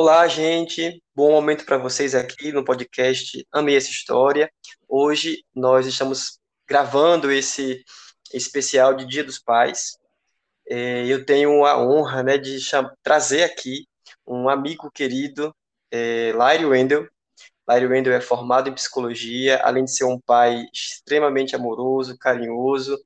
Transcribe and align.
Olá, 0.00 0.28
gente. 0.28 1.02
Bom 1.12 1.32
momento 1.32 1.64
para 1.64 1.76
vocês 1.76 2.14
aqui 2.14 2.52
no 2.52 2.64
podcast 2.64 3.44
Amei 3.50 3.76
essa 3.76 3.90
História. 3.90 4.48
Hoje 4.88 5.44
nós 5.52 5.88
estamos 5.88 6.38
gravando 6.68 7.32
esse 7.32 7.82
especial 8.32 8.94
de 8.94 9.04
Dia 9.04 9.24
dos 9.24 9.40
Pais. 9.40 9.98
É, 10.70 11.04
eu 11.04 11.26
tenho 11.26 11.64
a 11.64 11.76
honra 11.84 12.22
né, 12.22 12.38
de 12.38 12.58
trazer 13.02 13.42
aqui 13.42 13.88
um 14.24 14.48
amigo 14.48 14.88
querido, 14.88 15.52
é, 15.90 16.32
Lário 16.32 16.68
Wendel. 16.68 17.04
Lário 17.66 17.90
Wendel 17.90 18.12
é 18.12 18.20
formado 18.20 18.70
em 18.70 18.74
psicologia, 18.74 19.60
além 19.64 19.84
de 19.84 19.90
ser 19.90 20.04
um 20.04 20.20
pai 20.20 20.64
extremamente 20.72 21.56
amoroso, 21.56 22.16
carinhoso, 22.16 22.96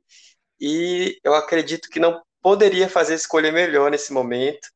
e 0.60 1.18
eu 1.24 1.34
acredito 1.34 1.88
que 1.88 1.98
não 1.98 2.20
poderia 2.42 2.86
fazer 2.86 3.14
escolha 3.14 3.50
melhor 3.50 3.90
nesse 3.90 4.12
momento 4.12 4.68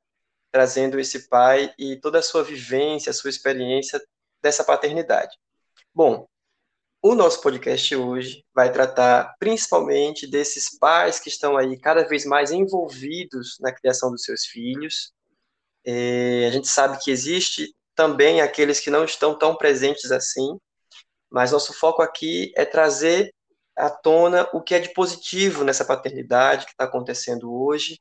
trazendo 0.50 0.98
esse 0.98 1.28
pai 1.28 1.72
e 1.78 1.96
toda 1.96 2.18
a 2.18 2.22
sua 2.22 2.42
vivência, 2.42 3.10
a 3.10 3.14
sua 3.14 3.30
experiência 3.30 4.00
dessa 4.42 4.64
paternidade. 4.64 5.36
Bom, 5.94 6.26
o 7.02 7.14
nosso 7.14 7.40
podcast 7.40 7.94
hoje 7.94 8.44
vai 8.54 8.72
tratar 8.72 9.34
principalmente 9.38 10.26
desses 10.26 10.76
pais 10.78 11.20
que 11.20 11.28
estão 11.28 11.56
aí 11.56 11.78
cada 11.78 12.06
vez 12.06 12.24
mais 12.24 12.50
envolvidos 12.50 13.58
na 13.60 13.72
criação 13.72 14.10
dos 14.10 14.22
seus 14.22 14.44
filhos. 14.44 15.12
É, 15.84 16.46
a 16.48 16.50
gente 16.50 16.68
sabe 16.68 16.98
que 16.98 17.10
existe 17.10 17.74
também 17.94 18.40
aqueles 18.40 18.80
que 18.80 18.90
não 18.90 19.04
estão 19.04 19.38
tão 19.38 19.56
presentes 19.56 20.10
assim, 20.10 20.58
mas 21.30 21.52
nosso 21.52 21.72
foco 21.72 22.02
aqui 22.02 22.52
é 22.56 22.64
trazer 22.64 23.32
à 23.76 23.88
tona 23.88 24.48
o 24.52 24.60
que 24.60 24.74
é 24.74 24.80
de 24.80 24.92
positivo 24.92 25.64
nessa 25.64 25.84
paternidade 25.84 26.64
que 26.64 26.72
está 26.72 26.84
acontecendo 26.84 27.52
hoje 27.52 27.98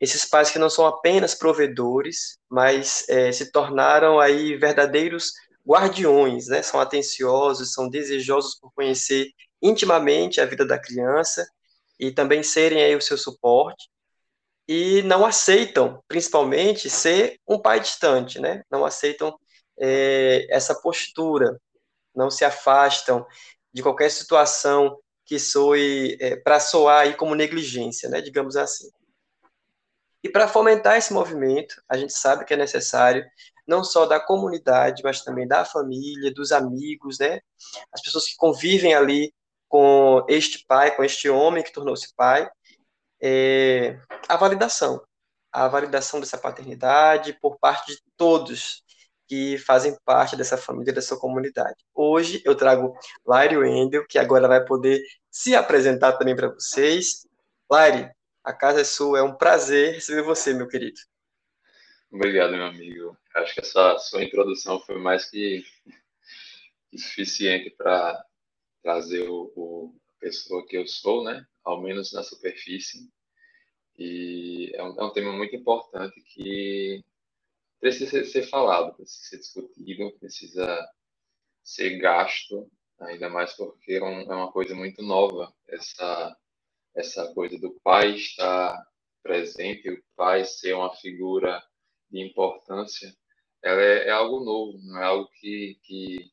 esses 0.00 0.24
pais 0.24 0.50
que 0.50 0.58
não 0.58 0.70
são 0.70 0.86
apenas 0.86 1.34
provedores, 1.34 2.38
mas 2.48 3.04
é, 3.08 3.32
se 3.32 3.50
tornaram 3.50 4.20
aí 4.20 4.56
verdadeiros 4.56 5.32
guardiões, 5.66 6.46
né? 6.48 6.62
São 6.62 6.80
atenciosos, 6.80 7.72
são 7.72 7.88
desejosos 7.88 8.58
por 8.58 8.72
conhecer 8.72 9.30
intimamente 9.60 10.40
a 10.40 10.46
vida 10.46 10.64
da 10.64 10.78
criança 10.78 11.46
e 11.98 12.12
também 12.12 12.42
serem 12.42 12.82
aí 12.82 12.94
o 12.94 13.02
seu 13.02 13.18
suporte 13.18 13.88
e 14.68 15.02
não 15.02 15.24
aceitam, 15.24 16.02
principalmente, 16.06 16.90
ser 16.90 17.40
um 17.48 17.58
pai 17.58 17.80
distante, 17.80 18.38
né? 18.38 18.62
Não 18.70 18.84
aceitam 18.84 19.38
é, 19.78 20.46
essa 20.50 20.74
postura, 20.74 21.58
não 22.14 22.30
se 22.30 22.44
afastam 22.44 23.26
de 23.72 23.82
qualquer 23.82 24.10
situação 24.10 24.98
que 25.24 25.38
soe 25.38 26.16
é, 26.20 26.36
para 26.36 26.60
soar 26.60 27.02
aí 27.02 27.14
como 27.14 27.34
negligência, 27.34 28.08
né? 28.08 28.20
Digamos 28.20 28.56
assim. 28.56 28.88
E 30.22 30.28
para 30.28 30.48
fomentar 30.48 30.96
esse 30.96 31.12
movimento, 31.12 31.80
a 31.88 31.96
gente 31.96 32.12
sabe 32.12 32.44
que 32.44 32.54
é 32.54 32.56
necessário 32.56 33.24
não 33.66 33.84
só 33.84 34.06
da 34.06 34.18
comunidade, 34.18 35.02
mas 35.04 35.22
também 35.22 35.46
da 35.46 35.64
família, 35.64 36.32
dos 36.32 36.52
amigos, 36.52 37.18
né? 37.18 37.40
As 37.92 38.00
pessoas 38.02 38.26
que 38.26 38.36
convivem 38.36 38.94
ali 38.94 39.32
com 39.68 40.24
este 40.28 40.64
pai, 40.66 40.96
com 40.96 41.04
este 41.04 41.28
homem 41.28 41.62
que 41.62 41.72
tornou-se 41.72 42.14
pai, 42.16 42.48
é, 43.20 44.00
a 44.28 44.36
validação, 44.36 45.02
a 45.52 45.68
validação 45.68 46.20
dessa 46.20 46.38
paternidade 46.38 47.38
por 47.40 47.58
parte 47.58 47.94
de 47.94 48.02
todos 48.16 48.82
que 49.26 49.58
fazem 49.58 49.96
parte 50.06 50.34
dessa 50.34 50.56
família, 50.56 50.92
dessa 50.92 51.16
comunidade. 51.16 51.76
Hoje 51.94 52.40
eu 52.46 52.54
trago 52.56 52.94
Laire 53.26 53.58
Wendel, 53.58 54.06
que 54.08 54.18
agora 54.18 54.48
vai 54.48 54.64
poder 54.64 55.02
se 55.30 55.54
apresentar 55.54 56.14
também 56.14 56.34
para 56.34 56.48
vocês. 56.48 57.26
Laire, 57.70 58.10
a 58.48 58.52
casa 58.54 58.80
é 58.80 58.84
sua, 58.84 59.18
é 59.18 59.22
um 59.22 59.34
prazer 59.34 59.96
receber 59.96 60.22
você, 60.22 60.54
meu 60.54 60.66
querido. 60.66 60.98
Obrigado, 62.10 62.52
meu 62.52 62.64
amigo. 62.64 63.14
Acho 63.34 63.52
que 63.52 63.60
essa 63.60 63.98
sua 63.98 64.24
introdução 64.24 64.80
foi 64.80 64.98
mais 64.98 65.26
que, 65.28 65.62
suficiente 66.96 67.68
para 67.68 68.24
trazer 68.82 69.28
o, 69.28 69.52
o, 69.54 69.94
a 70.16 70.20
pessoa 70.20 70.66
que 70.66 70.78
eu 70.78 70.86
sou, 70.86 71.22
né? 71.24 71.46
Ao 71.62 71.82
menos 71.82 72.10
na 72.14 72.22
superfície. 72.22 73.12
E 73.98 74.72
é 74.74 74.82
um, 74.82 74.98
é 74.98 75.04
um 75.04 75.12
tema 75.12 75.30
muito 75.34 75.54
importante 75.54 76.18
que 76.22 77.04
precisa 77.78 78.10
ser, 78.10 78.24
ser 78.24 78.42
falado, 78.44 78.94
precisa 78.94 79.28
ser 79.28 79.38
discutido, 79.40 80.10
precisa 80.18 80.88
ser 81.62 81.98
gasto, 81.98 82.70
ainda 82.98 83.28
mais 83.28 83.52
porque 83.52 83.92
é, 83.92 83.98
é 83.98 84.34
uma 84.34 84.50
coisa 84.50 84.74
muito 84.74 85.02
nova 85.02 85.52
essa 85.66 86.34
essa 86.98 87.32
coisa 87.32 87.56
do 87.58 87.78
pai 87.82 88.10
estar 88.16 88.84
presente, 89.22 89.88
o 89.88 90.02
pai 90.16 90.44
ser 90.44 90.74
uma 90.74 90.94
figura 90.96 91.62
de 92.10 92.20
importância, 92.20 93.14
ela 93.62 93.80
é, 93.80 94.08
é 94.08 94.10
algo 94.10 94.44
novo, 94.44 94.78
não 94.82 95.00
é 95.00 95.04
algo 95.04 95.28
que, 95.40 95.78
que 95.84 96.30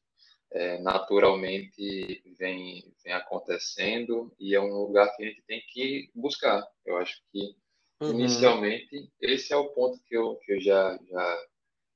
é, 0.52 0.80
naturalmente 0.80 2.24
vem, 2.38 2.92
vem 3.04 3.14
acontecendo 3.14 4.34
e 4.40 4.56
é 4.56 4.60
um 4.60 4.74
lugar 4.74 5.16
que 5.16 5.24
a 5.24 5.28
gente 5.28 5.44
tem 5.44 5.62
que 5.68 6.10
buscar. 6.16 6.66
Eu 6.84 6.98
acho 6.98 7.22
que, 7.32 7.56
uhum. 8.02 8.12
inicialmente, 8.12 9.12
esse 9.22 9.54
é 9.54 9.58
o 9.58 9.70
ponto 9.70 10.00
que 10.08 10.16
eu, 10.16 10.36
que 10.38 10.54
eu 10.54 10.62
já, 10.62 10.98
já 11.10 11.46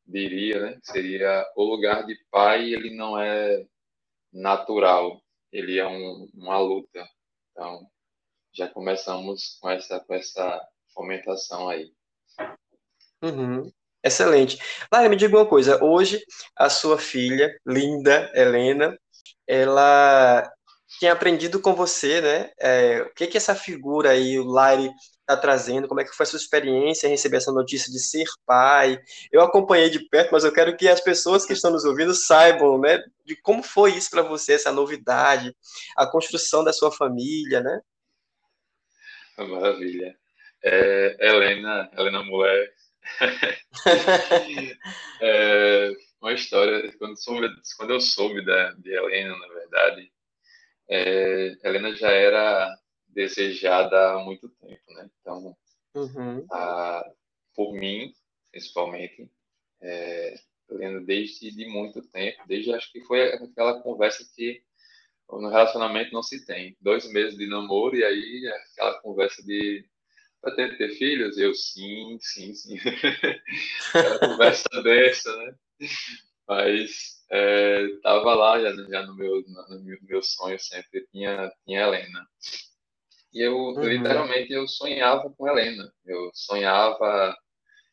diria, 0.06 0.60
né? 0.60 0.80
Seria 0.84 1.46
o 1.56 1.64
lugar 1.64 2.06
de 2.06 2.16
pai, 2.30 2.74
ele 2.74 2.96
não 2.96 3.20
é 3.20 3.66
natural, 4.32 5.22
ele 5.52 5.80
é 5.80 5.88
um, 5.88 6.30
uma 6.34 6.60
luta. 6.60 7.08
Então, 7.52 7.88
já 8.54 8.68
começamos 8.68 9.58
com 9.62 9.70
essa, 9.70 10.00
com 10.00 10.14
essa 10.14 10.62
fomentação 10.94 11.70
aí. 11.70 11.92
Uhum. 13.22 13.72
Excelente. 14.04 14.58
Lara, 14.92 15.10
me 15.10 15.16
diga 15.16 15.38
uma 15.38 15.46
coisa. 15.46 15.84
Hoje, 15.84 16.22
a 16.56 16.70
sua 16.70 16.98
filha, 16.98 17.54
linda, 17.66 18.32
Helena, 18.34 18.98
ela 19.46 20.50
tinha 20.98 21.14
aprendido 21.14 21.60
com 21.60 21.76
você, 21.76 22.22
né? 22.22 22.52
É, 22.60 23.02
o 23.02 23.14
que 23.14 23.28
que 23.28 23.38
essa 23.38 23.54
figura 23.54 24.12
aí, 24.12 24.40
o 24.40 24.46
Lari, 24.46 24.90
está 25.20 25.38
trazendo? 25.38 25.88
Como 25.88 26.02
é 26.02 26.04
que 26.04 26.16
foi 26.16 26.24
a 26.24 26.28
sua 26.28 26.38
experiência 26.38 27.08
em 27.08 27.12
receber 27.12 27.38
essa 27.38 27.52
notícia 27.52 27.92
de 27.92 28.00
ser 28.00 28.26
pai? 28.46 28.98
Eu 29.32 29.42
acompanhei 29.42 29.90
de 29.90 30.00
perto, 30.10 30.32
mas 30.32 30.44
eu 30.44 30.52
quero 30.52 30.76
que 30.76 30.88
as 30.88 31.02
pessoas 31.02 31.46
que 31.46 31.54
estão 31.54 31.72
nos 31.72 31.86
ouvindo 31.86 32.14
saibam, 32.16 32.80
né? 32.80 33.00
De 33.26 33.36
como 33.42 33.62
foi 33.62 33.96
isso 33.96 34.10
para 34.10 34.24
você, 34.24 34.54
essa 34.54 34.72
novidade, 34.72 35.54
a 35.96 36.08
construção 36.08 36.64
da 36.64 36.74
sua 36.74 36.92
família, 36.92 37.62
né? 37.62 37.82
Maravilha. 39.48 40.18
É, 40.64 41.28
Helena, 41.28 41.90
Helena 41.98 42.24
Mulher. 42.24 42.74
é, 45.22 45.92
uma 46.22 46.34
história, 46.34 46.92
quando, 46.98 47.18
soube, 47.18 47.48
quando 47.78 47.94
eu 47.94 48.02
soube 48.02 48.44
da, 48.46 48.72
de 48.72 48.92
Helena, 48.92 49.38
na 49.38 49.48
verdade, 49.48 50.12
é, 50.90 51.58
Helena 51.64 51.96
já 51.96 52.12
era 52.12 52.78
desejada 53.08 54.14
há 54.14 54.20
muito 54.20 54.50
tempo, 54.50 54.94
né? 54.94 55.10
Então, 55.22 55.56
uhum. 55.96 56.46
a, 56.52 57.10
por 57.56 57.74
mim, 57.74 58.14
principalmente, 58.52 59.32
é, 59.82 60.36
Helena 60.70 61.02
desde 61.02 61.52
de 61.52 61.66
muito 61.68 62.02
tempo, 62.10 62.44
desde 62.48 62.74
acho 62.74 62.92
que 62.92 63.02
foi 63.06 63.34
aquela 63.34 63.82
conversa 63.82 64.24
que 64.36 64.62
no 65.32 65.50
relacionamento 65.50 66.14
não 66.14 66.24
se 66.24 66.46
tem. 66.46 66.76
Dois 66.82 67.12
meses 67.12 67.38
de 67.38 67.48
namoro 67.48 67.96
e 67.96 68.04
aí 68.04 68.48
aquela 68.48 69.00
conversa 69.02 69.44
de 69.44 69.86
vai 70.42 70.56
ter, 70.56 70.78
ter 70.78 70.90
filhos? 70.96 71.38
Eu, 71.38 71.54
sim, 71.54 72.18
sim, 72.22 72.54
sim. 72.54 72.78
aquela 73.94 74.20
conversa 74.20 74.70
dessa, 74.84 75.36
né? 75.38 75.56
Mas 76.48 77.20
estava 77.96 78.32
é, 78.32 78.36
lá 78.36 78.60
já, 78.60 78.76
já 78.90 79.06
no, 79.06 79.16
meu, 79.16 79.44
no 79.44 79.98
meu 80.02 80.22
sonho 80.24 80.60
sempre, 80.60 81.06
tinha, 81.12 81.52
tinha 81.66 81.82
Helena. 81.82 82.28
E 83.32 83.42
eu, 83.42 83.56
uhum. 83.56 83.84
literalmente, 83.84 84.52
eu 84.52 84.68
sonhava 84.68 85.30
com 85.30 85.48
Helena. 85.48 85.94
Eu 86.06 86.32
sonhava, 86.34 87.38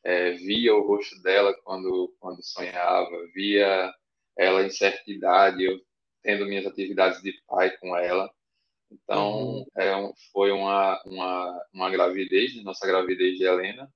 é, 0.02 0.32
via 0.32 0.74
o 0.74 0.86
rosto 0.86 1.20
dela 1.22 1.54
quando, 1.62 2.14
quando 2.18 2.42
sonhava, 2.42 3.10
via 3.34 3.92
ela 4.38 4.62
em 4.62 4.70
certa 4.70 5.10
idade, 5.10 5.64
eu 5.64 5.78
tendo 6.26 6.44
minhas 6.44 6.66
atividades 6.66 7.22
de 7.22 7.32
pai 7.46 7.70
com 7.78 7.96
ela. 7.96 8.28
Então, 8.90 9.58
uhum. 9.58 9.66
é, 9.76 10.12
foi 10.32 10.50
uma, 10.50 11.00
uma, 11.06 11.66
uma 11.72 11.90
gravidez, 11.90 12.60
nossa 12.64 12.84
gravidez 12.84 13.38
de 13.38 13.44
Helena. 13.44 13.88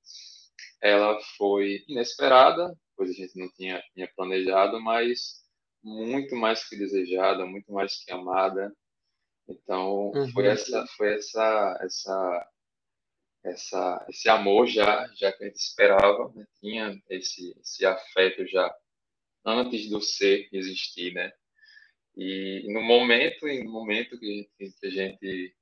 Ela 0.81 1.19
foi 1.37 1.85
inesperada, 1.89 2.73
pois 2.97 3.11
a 3.11 3.13
gente 3.13 3.37
não 3.37 3.51
tinha, 3.51 3.83
tinha 3.93 4.09
planejado, 4.17 4.81
mas 4.81 5.41
muito 5.83 6.37
mais 6.37 6.69
que 6.69 6.77
desejada, 6.77 7.45
muito 7.45 7.73
mais 7.73 7.97
que 8.05 8.13
amada. 8.13 8.73
Então, 9.49 10.13
uhum. 10.15 10.31
foi 10.31 10.47
essa 10.47 10.87
foi 10.97 11.15
essa 11.15 11.79
essa 11.83 12.49
essa 13.43 14.07
esse 14.09 14.29
amor 14.29 14.69
já 14.69 15.09
já 15.17 15.33
que 15.33 15.43
a 15.43 15.47
gente 15.49 15.59
esperava, 15.59 16.33
né? 16.35 16.47
tinha 16.61 17.03
esse 17.09 17.53
esse 17.61 17.85
afeto 17.85 18.47
já 18.47 18.73
antes 19.45 19.91
do 19.91 20.01
ser 20.01 20.49
existir, 20.53 21.13
né? 21.13 21.33
E 22.21 22.73
no 22.73 22.83
momento, 22.83 23.47
no 23.47 23.71
momento 23.71 24.19
que, 24.19 24.49
que 24.59 24.87
a 24.87 24.91
gente 24.91 25.55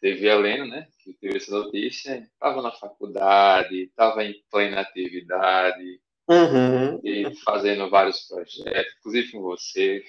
teve 0.00 0.30
a 0.30 0.34
Helena, 0.34 0.66
né, 0.66 0.88
que 1.04 1.12
teve 1.14 1.36
essa 1.36 1.52
notícia, 1.52 2.18
estava 2.18 2.62
na 2.62 2.72
faculdade, 2.72 3.82
estava 3.82 4.24
em 4.24 4.42
plena 4.50 4.80
atividade, 4.80 6.00
Uhum. 6.30 7.00
E 7.02 7.34
fazendo 7.44 7.90
vários 7.90 8.28
projetos, 8.28 8.94
inclusive 9.00 9.32
com 9.32 9.42
você. 9.42 10.04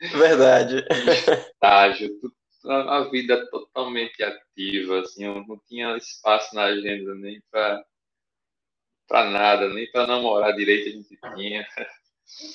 Verdade. 0.00 0.84
Estágio, 1.52 2.10
a 2.64 3.00
vida 3.10 3.44
totalmente 3.50 4.22
ativa, 4.22 5.00
assim, 5.00 5.24
eu 5.24 5.44
não 5.48 5.60
tinha 5.66 5.96
espaço 5.96 6.54
na 6.54 6.64
agenda 6.64 7.12
nem 7.16 7.42
para 7.50 7.84
para 9.08 9.30
nada, 9.30 9.68
nem 9.72 9.90
para 9.90 10.06
namorar 10.06 10.54
direito 10.54 10.90
a 10.90 10.92
gente 10.92 11.18
tinha. 11.34 11.66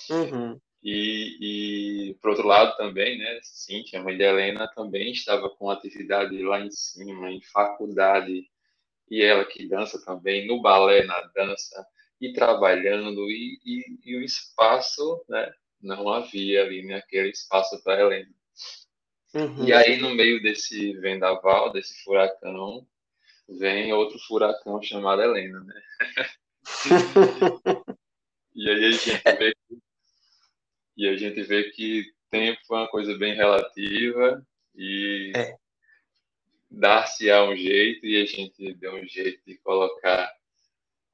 Uhum. 0.10 0.62
E, 0.84 2.10
e, 2.10 2.14
por 2.16 2.32
outro 2.32 2.46
lado 2.46 2.76
também, 2.76 3.18
né, 3.18 3.40
Cíntia, 3.42 4.00
a 4.00 4.04
mãe 4.04 4.18
de 4.18 4.24
Helena, 4.24 4.68
também 4.68 5.14
estava 5.14 5.50
com 5.50 5.70
atividade 5.70 6.38
lá 6.44 6.60
em 6.60 6.70
cima, 6.70 7.32
em 7.32 7.42
faculdade, 7.42 8.50
e 9.10 9.22
ela 9.22 9.46
que 9.46 9.66
dança 9.66 10.04
também, 10.04 10.46
no 10.46 10.62
balé, 10.62 11.06
na 11.06 11.22
dança, 11.34 11.88
e 12.20 12.34
trabalhando, 12.34 13.30
e, 13.32 13.60
e, 13.66 14.00
e 14.04 14.18
o 14.18 14.22
espaço, 14.22 15.24
né, 15.30 15.54
não 15.82 16.10
havia 16.10 16.64
ali 16.64 16.86
naquele 16.86 17.30
espaço 17.30 17.82
para 17.82 18.02
Helena. 18.02 18.34
Uhum. 19.34 19.66
E 19.66 19.72
aí, 19.72 20.02
no 20.02 20.14
meio 20.14 20.42
desse 20.42 20.94
vendaval, 21.00 21.72
desse 21.72 22.04
furacão, 22.04 22.86
vem 23.48 23.94
outro 23.94 24.20
furacão 24.20 24.82
chamado 24.82 25.22
Helena, 25.22 25.62
né? 25.62 25.82
e 28.54 28.70
aí 28.70 28.86
a 28.86 28.92
gente 28.92 29.22
vê 29.38 29.56
e 30.98 31.08
a 31.10 31.16
gente 31.18 31.42
vê 31.44 31.72
que 31.72 32.06
tempo 32.32 32.60
é 32.72 32.76
uma 32.76 32.90
coisa 32.90 33.18
bem 33.18 33.36
relativa 33.36 34.46
e 34.76 35.34
É. 35.36 35.58
dar-se 36.72 37.32
a 37.32 37.44
um 37.46 37.56
jeito 37.56 38.06
e 38.06 38.22
a 38.22 38.26
gente 38.26 38.74
deu 38.76 38.96
um 38.96 39.08
jeito 39.08 39.42
de 39.46 39.58
colocar 39.60 40.32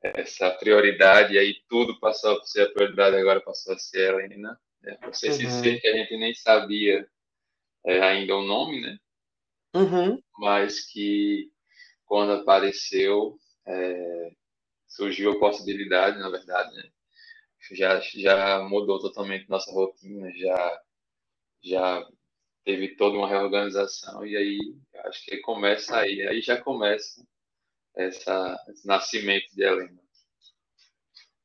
essa 0.03 0.51
prioridade 0.51 1.33
e 1.35 1.39
aí 1.39 1.55
tudo 1.69 1.99
passou 1.99 2.37
a 2.39 2.43
ser 2.45 2.63
a 2.63 2.71
prioridade 2.73 3.17
agora 3.17 3.41
passou 3.41 3.73
a 3.75 3.79
ser 3.79 4.15
a 4.15 4.23
Helena 4.23 4.59
né? 4.81 4.97
Você 5.05 5.31
Uhum. 5.31 5.33
se 5.33 5.49
ser 5.49 5.79
que 5.81 5.87
a 5.87 5.93
gente 5.97 6.17
nem 6.17 6.33
sabia 6.35 7.07
é, 7.85 8.01
ainda 8.01 8.35
o 8.37 8.43
nome 8.45 8.81
né 8.81 8.99
Uhum. 9.75 10.23
mas 10.39 10.85
que 10.91 11.51
quando 12.05 12.33
apareceu 12.33 13.37
é, 13.67 14.31
surgiu 14.87 15.33
a 15.33 15.39
possibilidade 15.39 16.19
na 16.19 16.29
verdade 16.29 16.75
né 16.75 16.91
já 17.75 17.99
já 17.99 18.63
mudou 18.63 18.99
totalmente 18.99 19.49
nossa 19.49 19.71
rotina 19.71 20.31
já 20.35 20.81
já 21.63 22.07
teve 22.65 22.95
toda 22.95 23.17
uma 23.17 23.27
reorganização 23.27 24.25
e 24.25 24.35
aí 24.35 24.59
acho 25.05 25.23
que 25.25 25.37
começa 25.37 25.97
aí 25.97 26.27
aí 26.27 26.41
já 26.41 26.61
começa 26.61 27.25
essa 27.95 28.65
esse 28.69 28.87
nascimento 28.87 29.47
de 29.53 29.63
Helena 29.63 29.99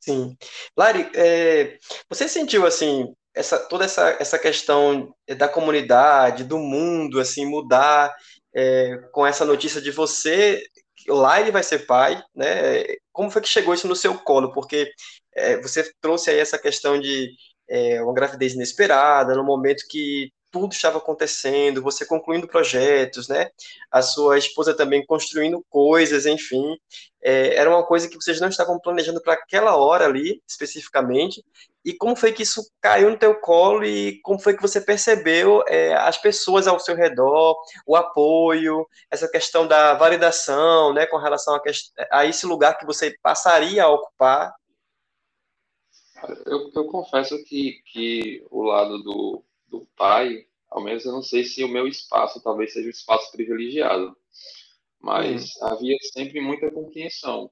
Sim. 0.04 0.36
Lari, 0.76 1.10
é, 1.14 1.78
você 2.10 2.28
sentiu 2.28 2.66
assim 2.66 3.14
essa 3.34 3.58
toda 3.58 3.86
essa, 3.86 4.10
essa 4.20 4.38
questão 4.38 5.14
da 5.38 5.48
comunidade, 5.48 6.44
do 6.44 6.58
mundo, 6.58 7.18
assim, 7.18 7.46
mudar 7.46 8.14
é, 8.54 8.96
com 9.12 9.26
essa 9.26 9.44
notícia 9.44 9.80
de 9.80 9.90
você, 9.90 10.62
lá 11.08 11.40
ele 11.40 11.50
vai 11.50 11.62
ser 11.62 11.86
pai, 11.86 12.22
né? 12.34 12.84
Como 13.12 13.30
foi 13.30 13.42
que 13.42 13.48
chegou 13.48 13.74
isso 13.74 13.88
no 13.88 13.96
seu 13.96 14.16
colo? 14.18 14.52
Porque 14.52 14.90
é, 15.36 15.60
você 15.60 15.92
trouxe 16.00 16.30
aí 16.30 16.38
essa 16.38 16.58
questão 16.58 17.00
de 17.00 17.30
é, 17.68 18.02
uma 18.02 18.14
gravidez 18.14 18.54
inesperada, 18.54 19.34
no 19.34 19.44
momento 19.44 19.84
que 19.88 20.30
tudo 20.54 20.72
estava 20.72 20.98
acontecendo, 20.98 21.82
você 21.82 22.06
concluindo 22.06 22.46
projetos, 22.46 23.26
né? 23.26 23.48
A 23.90 24.00
sua 24.02 24.38
esposa 24.38 24.72
também 24.72 25.04
construindo 25.04 25.64
coisas, 25.68 26.26
enfim. 26.26 26.76
É, 27.20 27.56
era 27.56 27.68
uma 27.68 27.84
coisa 27.84 28.08
que 28.08 28.14
vocês 28.14 28.40
não 28.40 28.48
estavam 28.48 28.78
planejando 28.78 29.20
para 29.20 29.32
aquela 29.32 29.76
hora 29.76 30.04
ali, 30.04 30.40
especificamente. 30.48 31.42
E 31.84 31.92
como 31.92 32.14
foi 32.14 32.32
que 32.32 32.44
isso 32.44 32.62
caiu 32.80 33.10
no 33.10 33.18
teu 33.18 33.34
colo 33.40 33.84
e 33.84 34.20
como 34.22 34.38
foi 34.38 34.54
que 34.54 34.62
você 34.62 34.80
percebeu 34.80 35.64
é, 35.66 35.92
as 35.94 36.18
pessoas 36.18 36.68
ao 36.68 36.78
seu 36.78 36.94
redor, 36.94 37.56
o 37.84 37.96
apoio, 37.96 38.86
essa 39.10 39.28
questão 39.28 39.66
da 39.66 39.94
validação, 39.94 40.94
né, 40.94 41.04
com 41.04 41.16
relação 41.16 41.56
a, 41.56 41.60
a 42.12 42.26
esse 42.26 42.46
lugar 42.46 42.78
que 42.78 42.86
você 42.86 43.12
passaria 43.20 43.82
a 43.82 43.88
ocupar? 43.88 44.54
Eu, 46.46 46.70
eu 46.74 46.84
confesso 46.86 47.42
que, 47.44 47.82
que 47.86 48.46
o 48.50 48.62
lado 48.62 49.02
do, 49.02 49.44
do 49.68 49.86
pai, 49.96 50.46
ao 50.70 50.82
menos 50.82 51.04
eu 51.04 51.12
não 51.12 51.22
sei 51.22 51.44
se 51.44 51.62
o 51.64 51.68
meu 51.68 51.86
espaço 51.86 52.42
talvez 52.42 52.72
seja 52.72 52.86
um 52.86 52.90
espaço 52.90 53.30
privilegiado, 53.32 54.16
mas 55.00 55.56
hum. 55.56 55.66
havia 55.66 55.96
sempre 56.12 56.40
muita 56.40 56.70
compreensão. 56.70 57.50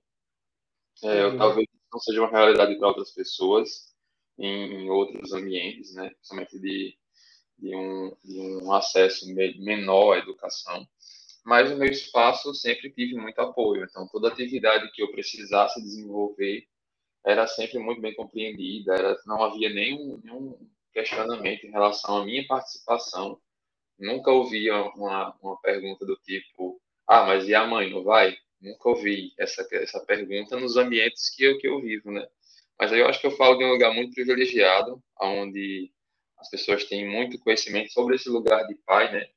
É, 1.02 1.26
hum. 1.26 1.36
Talvez 1.36 1.68
não 1.92 2.00
seja 2.00 2.20
uma 2.20 2.30
realidade 2.30 2.76
para 2.76 2.88
outras 2.88 3.10
pessoas 3.10 3.92
em, 4.38 4.84
em, 4.84 4.90
outros 4.90 5.32
ambientes, 5.32 5.94
né? 5.94 6.10
Principalmente 6.10 6.58
de, 6.58 6.96
de, 7.58 7.76
um, 7.76 8.16
de 8.24 8.40
um 8.40 8.72
acesso 8.72 9.26
menor 9.34 10.14
à 10.14 10.18
educação. 10.18 10.86
Mas 11.44 11.70
no 11.70 11.76
meu 11.76 11.88
espaço 11.88 12.54
sempre 12.54 12.90
tive 12.92 13.14
muito 13.14 13.38
apoio. 13.40 13.84
Então, 13.84 14.06
toda 14.08 14.28
atividade 14.28 14.90
que 14.92 15.02
eu 15.02 15.10
precisasse 15.10 15.82
desenvolver 15.82 16.66
era 17.24 17.46
sempre 17.46 17.78
muito 17.78 18.00
bem 18.00 18.14
compreendida. 18.14 18.94
Era, 18.94 19.20
não 19.26 19.42
havia 19.42 19.70
nenhum, 19.70 20.20
nenhum 20.22 20.58
questionamento 20.92 21.64
em 21.64 21.70
relação 21.70 22.18
à 22.18 22.24
minha 22.24 22.46
participação. 22.46 23.40
Nunca 23.98 24.30
ouvi 24.30 24.70
uma, 24.70 25.36
uma 25.40 25.60
pergunta 25.60 26.04
do 26.04 26.16
tipo: 26.16 26.80
ah, 27.06 27.24
mas 27.24 27.48
e 27.48 27.54
a 27.54 27.66
mãe, 27.66 27.90
não 27.90 28.02
vai? 28.02 28.36
Nunca 28.60 28.88
ouvi 28.88 29.32
essa, 29.38 29.66
essa 29.72 30.00
pergunta 30.00 30.58
nos 30.58 30.76
ambientes 30.76 31.34
que 31.34 31.44
eu, 31.44 31.58
que 31.58 31.68
eu 31.68 31.80
vivo, 31.80 32.10
né? 32.10 32.26
Mas 32.78 32.92
aí 32.92 33.00
eu 33.00 33.06
acho 33.06 33.20
que 33.20 33.26
eu 33.26 33.36
falo 33.36 33.56
de 33.56 33.64
um 33.64 33.70
lugar 33.70 33.94
muito 33.94 34.14
privilegiado, 34.14 35.02
onde 35.20 35.92
as 36.38 36.50
pessoas 36.50 36.84
têm 36.84 37.08
muito 37.08 37.38
conhecimento 37.38 37.92
sobre 37.92 38.16
esse 38.16 38.28
lugar 38.28 38.66
de 38.66 38.74
pai, 38.86 39.12
né? 39.12 39.28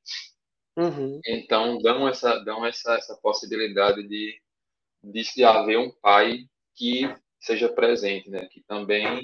Uhum. 0.78 1.20
Então 1.26 1.78
dão 1.78 2.08
essa 2.08 2.40
dão 2.40 2.66
essa, 2.66 2.96
essa 2.96 3.16
possibilidade 3.18 4.08
de 4.08 4.40
de 5.04 5.44
haver 5.44 5.78
um 5.78 5.92
pai 5.92 6.48
que 6.76 7.04
seja 7.46 7.70
presente, 7.70 8.30
né? 8.30 8.48
Que 8.52 8.62
também 8.64 9.24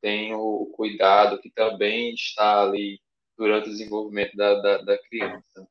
tem 0.00 0.34
o 0.34 0.66
cuidado, 0.74 1.40
que 1.40 1.50
também 1.50 2.14
está 2.14 2.62
ali 2.62 3.00
durante 3.36 3.68
o 3.68 3.72
desenvolvimento 3.72 4.36
da, 4.36 4.54
da, 4.60 4.78
da 4.78 4.98
criança. 4.98 5.68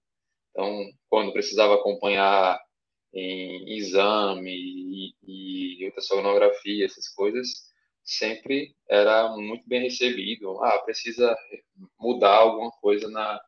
Então, 0.51 0.86
quando 1.09 1.33
precisava 1.33 1.75
acompanhar 1.75 2.59
em 3.13 3.77
exame 3.77 4.51
e, 4.51 5.13
e 5.81 5.86
ultrassonografia, 5.86 6.86
essas 6.86 7.08
coisas, 7.10 7.48
sempre 8.03 8.75
era 8.88 9.29
muito 9.36 9.67
bem 9.67 9.81
recebido. 9.81 10.63
Ah, 10.63 10.79
precisa 10.79 11.36
mudar 12.00 12.36
alguma 12.36 12.72
coisa 12.72 13.10
na, 13.10 13.39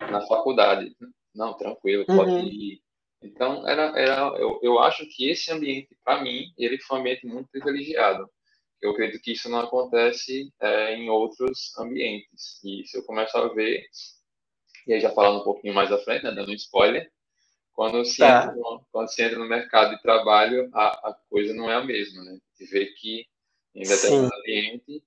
na 0.00 0.20
faculdade. 0.26 0.94
Não, 1.34 1.54
tranquilo, 1.56 2.04
pode 2.06 2.32
Uhum. 2.32 2.48
ir. 2.48 2.82
Então, 3.22 3.66
era, 3.68 3.98
era, 3.98 4.20
eu, 4.38 4.60
eu 4.62 4.78
acho 4.78 5.04
que 5.06 5.28
esse 5.28 5.50
ambiente, 5.50 5.96
para 6.04 6.22
mim, 6.22 6.52
ele 6.56 6.78
foi 6.80 6.98
um 6.98 7.00
ambiente 7.00 7.26
muito 7.26 7.48
privilegiado. 7.50 8.28
Eu 8.80 8.92
acredito 8.92 9.20
que 9.22 9.32
isso 9.32 9.48
não 9.48 9.60
acontece 9.60 10.52
é, 10.60 10.94
em 10.94 11.10
outros 11.10 11.76
ambientes. 11.78 12.62
E 12.64 12.84
se 12.86 12.96
eu 12.96 13.04
começo 13.04 13.36
a 13.36 13.48
ver, 13.48 13.84
e 14.86 14.92
aí 14.94 15.00
já 15.00 15.10
falando 15.10 15.40
um 15.40 15.44
pouquinho 15.44 15.74
mais 15.74 15.90
à 15.90 15.98
frente, 15.98 16.24
né, 16.24 16.30
dando 16.32 16.50
um 16.50 16.54
spoiler, 16.54 17.10
quando 17.72 18.04
se, 18.04 18.18
Tá. 18.18 18.44
entra, 18.44 18.56
no, 18.56 18.84
quando 18.90 19.08
se 19.08 19.22
entra 19.22 19.38
no 19.38 19.48
mercado 19.48 19.94
de 19.96 20.02
trabalho, 20.02 20.68
a, 20.72 21.10
a 21.10 21.14
coisa 21.28 21.54
não 21.54 21.70
é 21.70 21.74
a 21.74 21.84
mesma, 21.84 22.24
né? 22.24 22.38
De 22.58 22.66
ver 22.66 22.86
que 22.94 23.26
em 23.74 23.82
determinado 23.82 24.32
Sim. 24.32 24.40
ambiente 24.40 25.04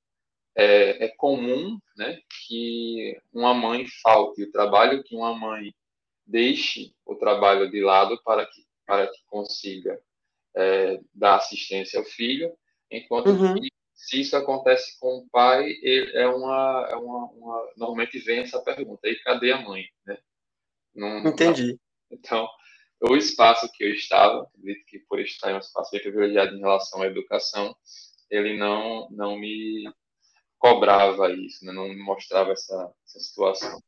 é, 0.56 1.06
é 1.06 1.08
comum, 1.10 1.78
né, 1.98 2.20
que 2.48 3.18
uma 3.34 3.54
mãe 3.54 3.86
falte 4.02 4.44
o 4.44 4.52
trabalho, 4.52 5.04
que 5.04 5.16
uma 5.16 5.34
mãe 5.38 5.74
deixe 6.32 6.94
o 7.06 7.16
trabalho 7.16 7.70
de 7.70 7.82
lado 7.82 8.22
para 8.24 8.46
que 8.46 8.62
para 8.86 9.08
que 9.08 9.20
consiga 9.28 10.02
é, 10.56 11.00
dar 11.14 11.38
assistência 11.38 12.00
ao 12.00 12.06
filho, 12.06 12.54
enquanto 12.92 13.28
Uhum. 13.28 13.56
que 13.56 13.70
se 13.96 14.22
isso 14.22 14.36
acontece 14.36 15.00
com 15.00 15.20
o 15.20 15.30
pai, 15.30 15.66
ele, 15.82 16.12
é 16.18 16.28
uma, 16.28 16.88
é 16.92 16.96
uma, 16.96 17.26
uma 17.32 17.74
normalmente 17.78 18.20
vem 18.20 18.40
essa 18.40 18.62
pergunta: 18.62 19.08
e 19.08 19.16
cadê 19.22 19.54
a 19.54 19.62
mãe, 19.62 19.86
né? 20.06 20.18
Não, 20.96 21.24
não, 21.24 21.32
Entendi. 21.32 21.80
então, 22.12 22.50
o 23.02 23.16
espaço 23.16 23.72
que 23.74 23.84
eu 23.84 23.92
estava, 23.94 24.44
acredito 24.44 24.86
que 24.88 25.00
por 25.00 25.20
estar 25.22 25.52
em 25.52 25.56
um 25.56 25.60
espaço 25.60 25.92
bem 25.92 26.02
privilegiado 26.02 26.56
em 26.56 26.60
relação 26.60 27.02
à 27.02 27.08
educação, 27.08 27.76
ele 28.30 28.58
não, 28.58 29.10
não 29.12 29.38
me 29.38 29.86
cobrava 30.60 31.32
isso, 31.34 31.66
né? 31.66 31.72
não 31.72 31.90
me 31.90 31.98
mostrava 31.98 32.52
essa, 32.52 32.94
essa 33.08 33.20
situação. 33.20 33.82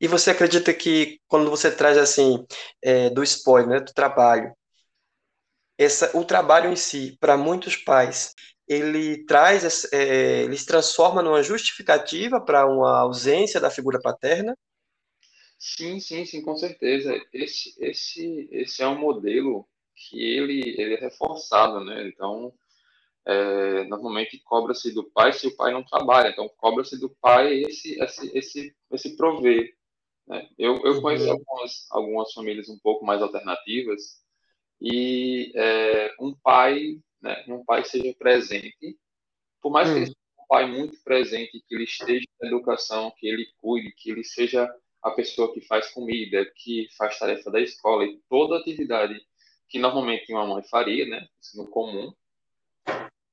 E 0.00 0.08
você 0.08 0.30
acredita 0.30 0.72
que 0.74 1.20
quando 1.26 1.50
você 1.50 1.70
traz 1.70 1.96
assim 1.98 2.44
é, 2.82 3.10
do 3.10 3.22
spoiler, 3.22 3.68
né, 3.68 3.80
do 3.80 3.92
trabalho, 3.92 4.52
essa, 5.76 6.16
o 6.16 6.24
trabalho 6.24 6.70
em 6.70 6.76
si, 6.76 7.16
para 7.20 7.36
muitos 7.36 7.76
pais, 7.76 8.34
ele 8.66 9.24
traz, 9.26 9.90
é, 9.92 10.42
ele 10.42 10.56
se 10.56 10.66
transforma 10.66 11.22
numa 11.22 11.42
justificativa 11.42 12.40
para 12.40 12.66
uma 12.66 13.00
ausência 13.00 13.60
da 13.60 13.70
figura 13.70 14.00
paterna? 14.00 14.54
Sim, 15.58 15.98
sim, 16.00 16.24
sim, 16.24 16.42
com 16.42 16.56
certeza. 16.56 17.12
Esse, 17.32 17.74
esse, 17.78 18.48
esse 18.52 18.82
é 18.82 18.88
um 18.88 18.98
modelo 18.98 19.68
que 19.94 20.22
ele, 20.22 20.74
ele 20.80 20.94
é 20.94 21.00
reforçado, 21.00 21.84
né? 21.84 22.06
Então, 22.08 22.52
é, 23.28 23.84
normalmente 23.84 24.38
cobra-se 24.38 24.90
do 24.94 25.04
pai 25.04 25.34
se 25.34 25.46
o 25.46 25.54
pai 25.54 25.70
não 25.70 25.84
trabalha, 25.84 26.30
então 26.30 26.48
cobra-se 26.56 26.98
do 26.98 27.10
pai 27.10 27.62
esse, 27.62 28.00
esse, 28.02 28.38
esse, 28.38 28.76
esse 28.90 29.16
prover. 29.16 29.74
Né? 30.26 30.48
Eu, 30.58 30.76
eu 30.82 30.94
uhum. 30.94 31.02
conheço 31.02 31.30
algumas, 31.30 31.86
algumas 31.90 32.32
famílias 32.32 32.70
um 32.70 32.78
pouco 32.78 33.04
mais 33.04 33.20
alternativas 33.20 34.22
e 34.80 35.52
é, 35.54 36.14
um 36.18 36.34
pai, 36.34 36.98
né, 37.20 37.44
um 37.48 37.62
pai 37.64 37.84
seja 37.84 38.14
presente, 38.18 38.98
por 39.60 39.70
mais 39.70 39.90
que 39.90 39.94
ele 39.96 40.04
hum. 40.04 40.06
seja 40.06 40.18
um 40.38 40.46
pai 40.48 40.66
muito 40.66 40.96
presente, 41.02 41.62
que 41.68 41.74
ele 41.74 41.84
esteja 41.84 42.24
na 42.40 42.48
educação, 42.48 43.12
que 43.18 43.26
ele 43.28 43.46
cuide, 43.58 43.92
que 43.92 44.10
ele 44.10 44.24
seja 44.24 44.72
a 45.02 45.10
pessoa 45.10 45.52
que 45.52 45.60
faz 45.60 45.90
comida, 45.90 46.50
que 46.56 46.88
faz 46.96 47.18
tarefa 47.18 47.50
da 47.50 47.60
escola 47.60 48.04
e 48.04 48.18
toda 48.28 48.56
atividade 48.56 49.20
que 49.68 49.78
normalmente 49.78 50.32
uma 50.32 50.46
mãe 50.46 50.62
faria, 50.62 51.04
né, 51.06 51.28
no 51.54 51.66
comum, 51.66 52.10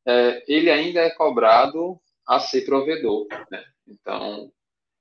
é, 0.05 0.43
ele 0.47 0.69
ainda 0.69 1.01
é 1.01 1.09
cobrado 1.09 2.00
a 2.27 2.39
ser 2.39 2.62
provedor, 2.62 3.27
né? 3.50 3.63
Então, 3.88 4.51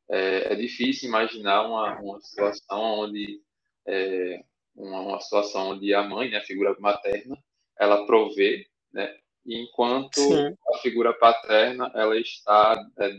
é, 0.08 0.52
é 0.52 0.54
difícil 0.54 1.08
imaginar 1.08 1.66
uma, 1.66 2.00
uma 2.00 2.20
situação 2.20 2.80
onde 3.00 3.40
é, 3.86 4.42
uma, 4.74 5.00
uma, 5.00 5.20
situação 5.20 5.70
onde 5.70 5.94
a 5.94 6.02
mãe, 6.02 6.30
né, 6.30 6.38
a 6.38 6.44
figura 6.44 6.74
materna, 6.78 7.36
ela 7.78 8.06
provê, 8.06 8.66
né, 8.92 9.14
enquanto 9.46 10.20
Sim. 10.20 10.56
a 10.72 10.78
figura 10.78 11.12
paterna 11.12 11.90
ela 11.94 12.18
está 12.18 12.74
é, 12.98 13.10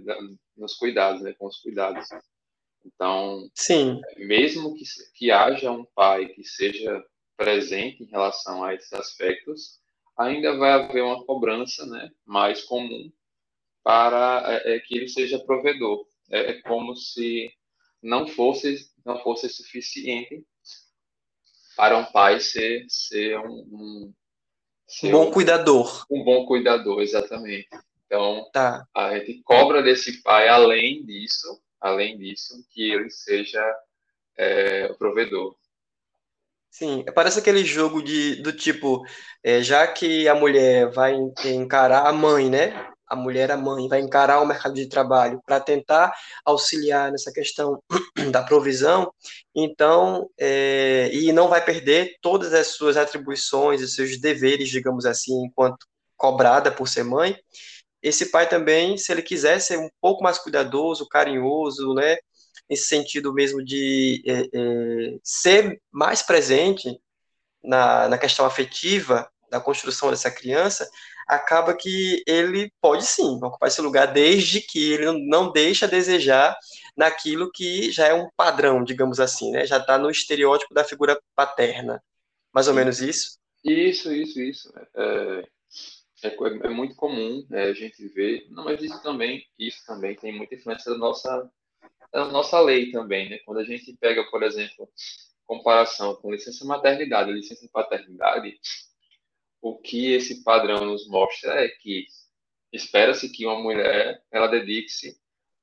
nos 0.57 0.75
cuidados, 0.75 1.21
né, 1.21 1.33
com 1.33 1.47
os 1.47 1.59
cuidados. 1.59 2.07
Então, 2.85 3.49
Sim. 3.53 4.01
mesmo 4.17 4.75
que, 4.75 4.83
que 5.15 5.31
haja 5.31 5.71
um 5.71 5.85
pai 5.85 6.27
que 6.27 6.43
seja 6.43 7.03
presente 7.35 8.03
em 8.03 8.07
relação 8.07 8.63
a 8.63 8.73
esses 8.73 8.93
aspectos, 8.93 9.79
ainda 10.17 10.57
vai 10.57 10.71
haver 10.71 11.03
uma 11.03 11.23
cobrança 11.25 11.85
né, 11.85 12.11
mais 12.25 12.63
comum 12.63 13.11
para 13.83 14.43
é, 14.47 14.75
é, 14.75 14.79
que 14.79 14.95
ele 14.95 15.07
seja 15.07 15.39
provedor. 15.39 16.05
É, 16.31 16.51
é, 16.51 16.61
como 16.61 16.95
se 16.95 17.51
não 18.01 18.27
fosse 18.27 18.89
não 19.05 19.19
fosse 19.19 19.47
suficiente 19.47 20.43
para 21.77 21.97
um 21.97 22.05
pai 22.05 22.39
ser 22.39 22.85
ser 22.89 23.37
um, 23.39 23.67
um 23.71 24.13
ser 24.87 25.11
bom 25.11 25.27
um, 25.27 25.31
cuidador. 25.31 26.05
Um 26.09 26.23
bom 26.23 26.45
cuidador, 26.45 27.01
exatamente. 27.01 27.67
Então, 28.05 28.49
tá. 28.53 28.87
a 28.93 29.17
gente 29.17 29.41
cobra 29.43 29.81
desse 29.81 30.21
pai, 30.21 30.47
além 30.47 31.03
disso, 31.05 31.61
além 31.81 32.17
disso, 32.17 32.65
que 32.71 32.91
ele 32.91 33.09
seja 33.09 33.63
é, 34.37 34.85
o 34.91 34.95
provedor. 34.95 35.55
Sim, 36.77 37.05
parece 37.15 37.39
aquele 37.39 37.63
jogo 37.63 38.03
de, 38.03 38.35
do 38.41 38.51
tipo, 38.51 39.01
é, 39.41 39.63
já 39.63 39.87
que 39.87 40.27
a 40.27 40.35
mulher 40.35 40.91
vai 40.91 41.15
encarar 41.45 42.05
a 42.05 42.11
mãe, 42.11 42.49
né? 42.49 42.89
A 43.07 43.15
mulher, 43.15 43.49
a 43.49 43.55
mãe, 43.55 43.87
vai 43.87 44.01
encarar 44.01 44.41
o 44.41 44.45
mercado 44.45 44.75
de 44.75 44.89
trabalho 44.89 45.41
para 45.45 45.61
tentar 45.61 46.11
auxiliar 46.43 47.13
nessa 47.13 47.31
questão 47.31 47.81
da 48.29 48.43
provisão, 48.43 49.09
então, 49.55 50.29
é, 50.37 51.09
e 51.13 51.31
não 51.31 51.47
vai 51.47 51.63
perder 51.63 52.17
todas 52.21 52.53
as 52.53 52.67
suas 52.67 52.97
atribuições 52.97 53.79
e 53.79 53.87
seus 53.87 54.19
deveres, 54.19 54.67
digamos 54.67 55.05
assim, 55.05 55.45
enquanto 55.45 55.87
cobrada 56.17 56.73
por 56.73 56.89
ser 56.89 57.05
mãe. 57.05 57.37
Esse 58.01 58.31
pai 58.31 58.49
também, 58.49 58.97
se 58.97 59.13
ele 59.13 59.21
quiser 59.21 59.61
ser 59.61 59.79
um 59.79 59.89
pouco 60.01 60.21
mais 60.21 60.37
cuidadoso, 60.39 61.07
carinhoso, 61.07 61.93
né? 61.93 62.17
Nesse 62.69 62.87
sentido 62.87 63.33
mesmo 63.33 63.63
de 63.63 64.23
é, 64.25 64.41
é, 64.41 65.17
ser 65.23 65.81
mais 65.91 66.21
presente 66.21 66.99
na, 67.63 68.07
na 68.07 68.17
questão 68.17 68.45
afetiva 68.45 69.29
da 69.49 69.59
construção 69.59 70.09
dessa 70.09 70.31
criança, 70.31 70.89
acaba 71.27 71.75
que 71.75 72.23
ele 72.27 72.71
pode 72.81 73.05
sim 73.05 73.37
ocupar 73.43 73.67
esse 73.67 73.81
lugar, 73.81 74.07
desde 74.07 74.61
que 74.61 74.93
ele 74.93 75.27
não 75.27 75.51
deixe 75.51 75.85
a 75.85 75.87
desejar 75.87 76.55
naquilo 76.95 77.51
que 77.51 77.91
já 77.91 78.07
é 78.07 78.13
um 78.13 78.29
padrão, 78.35 78.83
digamos 78.83 79.19
assim, 79.19 79.51
né? 79.51 79.65
Já 79.65 79.77
está 79.77 79.97
no 79.97 80.09
estereótipo 80.09 80.73
da 80.73 80.83
figura 80.83 81.19
paterna. 81.35 82.01
Mais 82.53 82.67
ou 82.67 82.73
menos 82.73 83.01
isso? 83.01 83.37
Isso, 83.63 84.13
isso, 84.13 84.39
isso. 84.39 84.73
É, 84.95 85.43
é, 86.23 86.35
é 86.63 86.69
muito 86.69 86.95
comum 86.95 87.45
né, 87.49 87.63
a 87.63 87.73
gente 87.73 88.07
ver, 88.09 88.47
não, 88.49 88.63
mas 88.65 88.81
isso 88.81 89.01
também, 89.01 89.45
isso 89.57 89.83
também 89.85 90.15
tem 90.15 90.35
muita 90.35 90.55
influência 90.55 90.91
da 90.91 90.97
nossa 90.97 91.29
é 91.29 91.64
a 92.13 92.25
nossa 92.25 92.59
lei 92.59 92.91
também, 92.91 93.29
né? 93.29 93.39
Quando 93.39 93.59
a 93.59 93.63
gente 93.63 93.95
pega, 93.97 94.23
por 94.29 94.43
exemplo, 94.43 94.89
comparação 95.45 96.15
com 96.15 96.31
licença 96.31 96.65
maternidade 96.65 97.29
e 97.29 97.33
licença 97.33 97.67
paternidade, 97.71 98.59
o 99.61 99.77
que 99.77 100.13
esse 100.13 100.43
padrão 100.43 100.85
nos 100.85 101.07
mostra 101.07 101.63
é 101.63 101.67
que 101.67 102.05
espera-se 102.71 103.31
que 103.31 103.45
uma 103.45 103.59
mulher 103.61 104.23
ela 104.31 104.47
dedique-se 104.47 105.19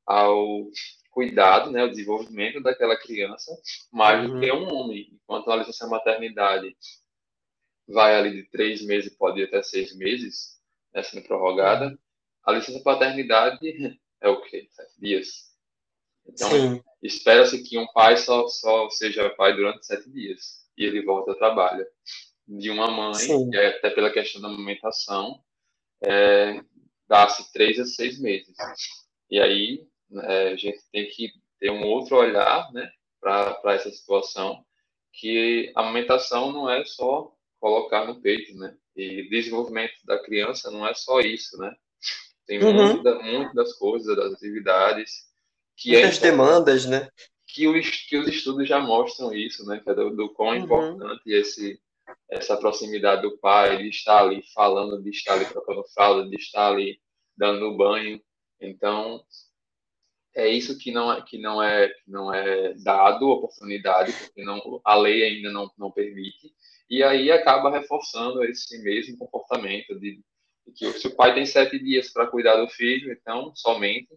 ao 0.06 0.68
cuidado, 1.10 1.70
né, 1.70 1.82
ao 1.82 1.88
desenvolvimento 1.88 2.60
daquela 2.62 2.96
criança, 2.96 3.52
mais 3.92 4.24
uhum. 4.28 4.34
do 4.34 4.40
que 4.40 4.52
um 4.52 4.72
homem. 4.74 5.08
Enquanto 5.12 5.50
a 5.50 5.56
licença 5.56 5.86
maternidade 5.86 6.74
vai 7.86 8.16
ali 8.16 8.42
de 8.42 8.50
três 8.50 8.84
meses, 8.84 9.14
pode 9.16 9.40
ir 9.40 9.44
até 9.44 9.62
seis 9.62 9.94
meses, 9.94 10.58
né, 10.92 11.02
sendo 11.02 11.26
prorrogada, 11.26 11.88
uhum. 11.88 11.98
a 12.44 12.52
licença 12.52 12.82
paternidade 12.82 13.58
é 14.20 14.28
o 14.28 14.40
quê? 14.42 14.66
Sete 14.70 15.00
dias. 15.00 15.51
Então, 16.26 16.82
espera-se 17.02 17.62
que 17.62 17.78
um 17.78 17.86
pai 17.92 18.16
só, 18.16 18.46
só 18.48 18.88
seja 18.90 19.30
pai 19.30 19.54
durante 19.54 19.86
sete 19.86 20.10
dias 20.10 20.62
e 20.76 20.84
ele 20.84 21.04
volta 21.04 21.32
ao 21.32 21.38
trabalho. 21.38 21.86
De 22.46 22.70
uma 22.70 22.90
mãe, 22.90 23.14
é 23.54 23.68
até 23.68 23.90
pela 23.90 24.10
questão 24.10 24.40
da 24.40 24.48
amamentação, 24.48 25.40
é, 26.04 26.60
dá-se 27.08 27.52
três 27.52 27.78
a 27.78 27.84
seis 27.84 28.20
meses. 28.20 28.54
E 29.30 29.40
aí 29.40 29.86
é, 30.22 30.48
a 30.48 30.56
gente 30.56 30.80
tem 30.90 31.08
que 31.08 31.30
ter 31.58 31.70
um 31.70 31.84
outro 31.86 32.16
olhar 32.16 32.70
né, 32.72 32.90
para 33.20 33.74
essa 33.74 33.90
situação, 33.90 34.64
que 35.12 35.72
a 35.76 35.80
amamentação 35.80 36.52
não 36.52 36.68
é 36.68 36.84
só 36.84 37.32
colocar 37.60 38.06
no 38.06 38.20
peito, 38.20 38.56
né? 38.56 38.76
E 38.96 39.28
desenvolvimento 39.28 39.94
da 40.04 40.18
criança 40.18 40.70
não 40.70 40.86
é 40.86 40.94
só 40.94 41.20
isso, 41.20 41.56
né? 41.58 41.72
Tem 42.46 42.62
uhum. 42.62 43.00
muitas 43.02 43.54
das 43.54 43.72
coisas, 43.74 44.16
das 44.16 44.32
atividades, 44.32 45.31
que 45.76 45.94
é 45.94 46.00
Muitas 46.00 46.18
é 46.18 46.22
demandas, 46.22 46.86
né? 46.86 47.08
Que 47.46 47.68
os, 47.68 47.88
que 48.08 48.16
os 48.16 48.28
estudos 48.28 48.68
já 48.68 48.80
mostram 48.80 49.32
isso, 49.34 49.66
né? 49.66 49.82
É 49.86 49.94
do, 49.94 50.10
do 50.14 50.32
quão 50.32 50.50
uhum. 50.50 50.56
importante 50.56 51.22
esse, 51.26 51.80
essa 52.30 52.56
proximidade 52.56 53.22
do 53.22 53.38
pai, 53.38 53.78
de 53.78 53.88
estar 53.88 54.22
ali 54.22 54.42
falando, 54.54 55.02
de 55.02 55.10
estar 55.10 55.34
ali 55.34 55.44
trocando 55.46 55.84
fralda, 55.94 56.28
de 56.28 56.36
estar 56.36 56.68
ali 56.68 57.00
dando 57.36 57.76
banho. 57.76 58.20
Então, 58.60 59.22
é 60.34 60.48
isso 60.48 60.78
que 60.78 60.90
não 60.90 61.12
é 61.12 61.22
que 61.22 61.38
não 61.38 61.62
é 61.62 61.88
que 61.88 62.10
não 62.10 62.32
é 62.32 62.74
dado 62.74 63.28
oportunidade 63.28 64.12
porque 64.12 64.42
não 64.42 64.80
a 64.84 64.96
lei 64.96 65.22
ainda 65.22 65.50
não, 65.50 65.70
não 65.76 65.90
permite 65.90 66.52
e 66.88 67.02
aí 67.02 67.30
acaba 67.30 67.70
reforçando 67.70 68.42
esse 68.44 68.82
mesmo 68.82 69.16
comportamento 69.18 69.98
de, 69.98 70.22
de 70.66 70.72
que 70.74 70.92
se 70.92 71.06
o 71.06 71.14
pai 71.14 71.34
tem 71.34 71.44
sete 71.44 71.78
dias 71.78 72.10
para 72.10 72.26
cuidar 72.26 72.56
do 72.56 72.68
filho 72.68 73.12
então 73.12 73.52
somente 73.54 74.08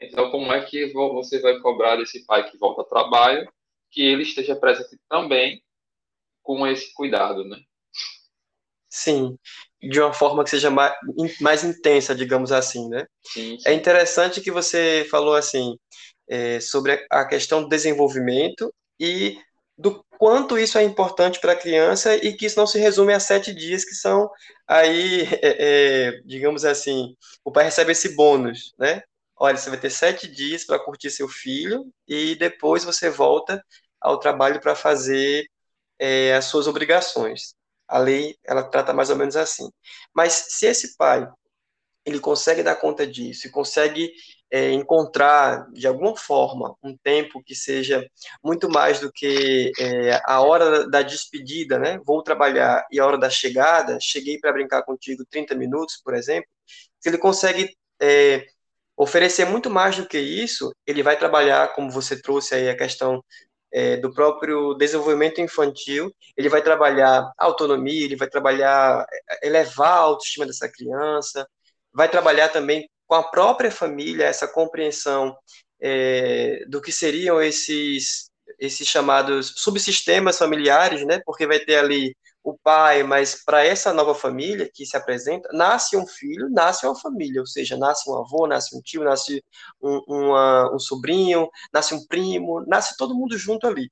então, 0.00 0.30
como 0.30 0.52
é 0.52 0.64
que 0.64 0.92
você 0.92 1.40
vai 1.40 1.58
cobrar 1.60 1.96
desse 1.96 2.24
pai 2.26 2.50
que 2.50 2.58
volta 2.58 2.82
ao 2.82 2.88
trabalho 2.88 3.50
que 3.90 4.02
ele 4.02 4.22
esteja 4.22 4.54
presente 4.54 4.98
também 5.08 5.62
com 6.42 6.66
esse 6.66 6.92
cuidado, 6.94 7.44
né? 7.44 7.58
Sim, 8.88 9.38
de 9.80 10.00
uma 10.00 10.12
forma 10.12 10.44
que 10.44 10.50
seja 10.50 10.70
mais, 10.70 10.94
mais 11.40 11.64
intensa, 11.64 12.14
digamos 12.14 12.52
assim, 12.52 12.88
né? 12.88 13.06
Sim, 13.24 13.58
sim. 13.58 13.68
É 13.68 13.72
interessante 13.72 14.40
que 14.40 14.50
você 14.50 15.06
falou 15.10 15.34
assim 15.34 15.76
é, 16.28 16.60
sobre 16.60 17.04
a 17.10 17.24
questão 17.24 17.62
do 17.62 17.68
desenvolvimento 17.68 18.72
e 18.98 19.38
do 19.76 20.04
quanto 20.18 20.58
isso 20.58 20.78
é 20.78 20.82
importante 20.82 21.40
para 21.40 21.52
a 21.52 21.58
criança 21.58 22.16
e 22.16 22.32
que 22.32 22.46
isso 22.46 22.58
não 22.58 22.66
se 22.66 22.78
resume 22.78 23.12
a 23.12 23.20
sete 23.20 23.54
dias 23.54 23.84
que 23.84 23.94
são 23.94 24.30
aí, 24.66 25.22
é, 25.42 26.08
é, 26.08 26.20
digamos 26.24 26.64
assim, 26.64 27.14
o 27.44 27.52
pai 27.52 27.64
recebe 27.64 27.92
esse 27.92 28.14
bônus, 28.14 28.72
né? 28.78 29.02
Olha, 29.36 29.56
você 29.56 29.70
vai 29.70 29.78
ter 29.80 29.90
sete 29.90 30.28
dias 30.28 30.64
para 30.64 30.78
curtir 30.78 31.10
seu 31.10 31.28
filho 31.28 31.92
e 32.08 32.34
depois 32.36 32.84
você 32.84 33.10
volta 33.10 33.62
ao 34.00 34.18
trabalho 34.18 34.60
para 34.60 34.74
fazer 34.74 35.46
é, 35.98 36.34
as 36.34 36.46
suas 36.46 36.66
obrigações. 36.66 37.54
A 37.88 37.98
lei, 37.98 38.36
ela 38.44 38.64
trata 38.64 38.92
mais 38.92 39.10
ou 39.10 39.16
menos 39.16 39.36
assim. 39.36 39.70
Mas 40.14 40.32
se 40.50 40.66
esse 40.66 40.96
pai, 40.96 41.28
ele 42.04 42.20
consegue 42.20 42.62
dar 42.62 42.76
conta 42.76 43.06
disso 43.06 43.50
consegue 43.50 44.12
é, 44.50 44.70
encontrar, 44.72 45.68
de 45.72 45.86
alguma 45.88 46.16
forma, 46.16 46.76
um 46.82 46.96
tempo 46.96 47.42
que 47.42 47.54
seja 47.54 48.06
muito 48.44 48.68
mais 48.70 49.00
do 49.00 49.10
que 49.12 49.72
é, 49.78 50.20
a 50.24 50.40
hora 50.40 50.88
da 50.88 51.02
despedida, 51.02 51.78
né? 51.78 51.98
Vou 52.06 52.22
trabalhar 52.22 52.86
e 52.92 53.00
a 53.00 53.06
hora 53.06 53.18
da 53.18 53.28
chegada, 53.28 53.98
cheguei 54.00 54.38
para 54.38 54.52
brincar 54.52 54.82
contigo 54.84 55.24
30 55.28 55.54
minutos, 55.56 56.00
por 56.02 56.14
exemplo. 56.14 56.48
Se 57.00 57.08
ele 57.08 57.18
consegue 57.18 57.76
é, 58.00 58.46
oferecer 58.96 59.44
muito 59.44 59.68
mais 59.68 59.96
do 59.96 60.06
que 60.06 60.18
isso, 60.18 60.72
ele 60.86 61.02
vai 61.02 61.18
trabalhar, 61.18 61.74
como 61.74 61.90
você 61.90 62.20
trouxe 62.20 62.54
aí 62.54 62.68
a 62.68 62.76
questão 62.76 63.22
é, 63.72 63.96
do 63.96 64.12
próprio 64.14 64.74
desenvolvimento 64.74 65.40
infantil, 65.40 66.10
ele 66.36 66.48
vai 66.48 66.62
trabalhar 66.62 67.30
autonomia, 67.38 68.04
ele 68.04 68.16
vai 68.16 68.28
trabalhar 68.28 69.04
é, 69.42 69.46
elevar 69.46 69.92
a 69.92 70.00
autoestima 70.00 70.46
dessa 70.46 70.68
criança, 70.68 71.46
vai 71.92 72.08
trabalhar 72.08 72.48
também 72.48 72.88
com 73.06 73.14
a 73.14 73.22
própria 73.22 73.70
família 73.70 74.24
essa 74.24 74.48
compreensão 74.48 75.36
é, 75.80 76.64
do 76.68 76.80
que 76.80 76.90
seriam 76.90 77.40
esses 77.40 78.30
esses 78.58 78.86
chamados 78.88 79.54
subsistemas 79.56 80.38
familiares, 80.38 81.04
né? 81.06 81.20
Porque 81.24 81.46
vai 81.46 81.58
ter 81.60 81.76
ali 81.76 82.16
o 82.42 82.56
pai, 82.56 83.02
mas 83.02 83.42
para 83.44 83.64
essa 83.64 83.92
nova 83.92 84.14
família 84.14 84.70
que 84.72 84.86
se 84.86 84.96
apresenta, 84.96 85.48
nasce 85.52 85.96
um 85.96 86.06
filho, 86.06 86.48
nasce 86.48 86.86
uma 86.86 86.94
família, 86.98 87.40
ou 87.40 87.46
seja, 87.46 87.76
nasce 87.76 88.08
um 88.08 88.14
avô, 88.16 88.46
nasce 88.46 88.76
um 88.76 88.80
tio, 88.80 89.02
nasce 89.02 89.42
um, 89.82 90.00
uma, 90.06 90.72
um 90.74 90.78
sobrinho, 90.78 91.48
nasce 91.72 91.92
um 91.94 92.06
primo, 92.06 92.64
nasce 92.66 92.96
todo 92.96 93.16
mundo 93.16 93.36
junto 93.36 93.66
ali. 93.66 93.90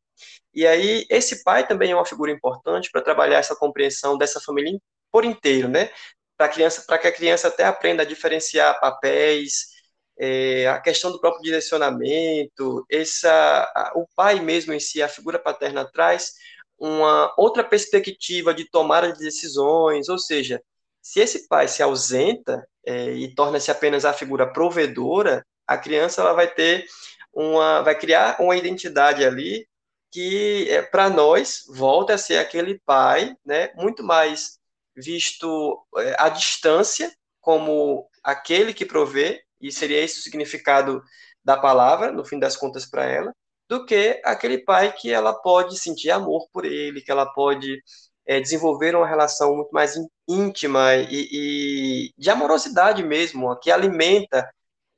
E 0.54 0.66
aí, 0.66 1.04
esse 1.10 1.42
pai 1.42 1.66
também 1.66 1.90
é 1.90 1.96
uma 1.96 2.04
figura 2.06 2.30
importante 2.30 2.90
para 2.92 3.02
trabalhar 3.02 3.38
essa 3.38 3.56
compreensão 3.56 4.16
dessa 4.16 4.40
família 4.40 4.78
por 5.10 5.24
inteiro, 5.24 5.68
né? 5.68 5.90
Para 6.36 6.48
que 6.48 7.08
a 7.08 7.12
criança 7.12 7.48
até 7.48 7.64
aprenda 7.64 8.02
a 8.02 8.06
diferenciar 8.06 8.78
papéis, 8.80 9.73
é, 10.18 10.66
a 10.68 10.80
questão 10.80 11.10
do 11.10 11.20
próprio 11.20 11.42
direcionamento, 11.42 12.84
essa, 12.90 13.30
a, 13.74 13.92
o 13.96 14.06
pai 14.14 14.40
mesmo 14.40 14.72
em 14.72 14.80
si, 14.80 15.02
a 15.02 15.08
figura 15.08 15.38
paterna 15.38 15.84
traz 15.84 16.32
uma 16.78 17.32
outra 17.36 17.64
perspectiva 17.64 18.52
de 18.52 18.68
tomada 18.68 19.12
de 19.12 19.18
decisões, 19.18 20.08
ou 20.08 20.18
seja, 20.18 20.62
se 21.02 21.20
esse 21.20 21.48
pai 21.48 21.68
se 21.68 21.82
ausenta 21.82 22.66
é, 22.84 23.10
e 23.12 23.34
torna-se 23.34 23.70
apenas 23.70 24.04
a 24.04 24.12
figura 24.12 24.50
provedora, 24.50 25.44
a 25.66 25.76
criança 25.76 26.20
ela 26.20 26.32
vai 26.32 26.52
ter 26.52 26.86
uma, 27.32 27.82
vai 27.82 27.98
criar 27.98 28.36
uma 28.40 28.56
identidade 28.56 29.24
ali 29.24 29.66
que 30.10 30.68
é, 30.70 30.80
para 30.82 31.10
nós 31.10 31.64
volta 31.68 32.14
a 32.14 32.18
ser 32.18 32.38
aquele 32.38 32.80
pai, 32.86 33.36
né, 33.44 33.72
muito 33.74 34.02
mais 34.02 34.58
visto 34.96 35.84
é, 35.98 36.16
à 36.18 36.28
distância 36.28 37.12
como 37.40 38.08
aquele 38.22 38.72
que 38.72 38.86
provê 38.86 39.43
e 39.60 39.72
seria 39.72 40.02
esse 40.02 40.20
o 40.20 40.22
significado 40.22 41.02
da 41.44 41.56
palavra 41.56 42.10
no 42.12 42.24
fim 42.24 42.38
das 42.38 42.56
contas 42.56 42.86
para 42.86 43.04
ela, 43.04 43.32
do 43.68 43.84
que 43.84 44.20
aquele 44.24 44.58
pai 44.58 44.92
que 44.92 45.10
ela 45.10 45.32
pode 45.34 45.78
sentir 45.78 46.10
amor 46.10 46.48
por 46.52 46.64
ele, 46.64 47.00
que 47.00 47.10
ela 47.10 47.26
pode 47.26 47.82
é, 48.26 48.40
desenvolver 48.40 48.94
uma 48.94 49.06
relação 49.06 49.54
muito 49.56 49.70
mais 49.72 49.94
íntima 50.28 50.94
e, 50.94 51.28
e 51.32 52.12
de 52.16 52.30
amorosidade 52.30 53.02
mesmo, 53.02 53.54
que 53.58 53.70
alimenta, 53.70 54.48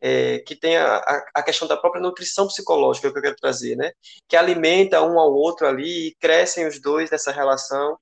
é, 0.00 0.40
que 0.40 0.54
tem 0.56 0.76
a, 0.76 0.98
a, 1.34 1.42
questão 1.42 1.66
da 1.66 1.76
própria 1.76 2.02
nutrição 2.02 2.46
psicológica 2.46 3.10
que 3.10 3.18
eu 3.18 3.22
quero 3.22 3.36
trazer, 3.36 3.76
né? 3.76 3.90
Que 4.28 4.36
alimenta 4.36 5.02
um 5.02 5.18
ao 5.18 5.32
outro 5.32 5.66
ali 5.66 6.08
e 6.08 6.14
crescem 6.20 6.66
os 6.66 6.80
dois 6.80 7.10
nessa 7.10 7.32
relação. 7.32 7.98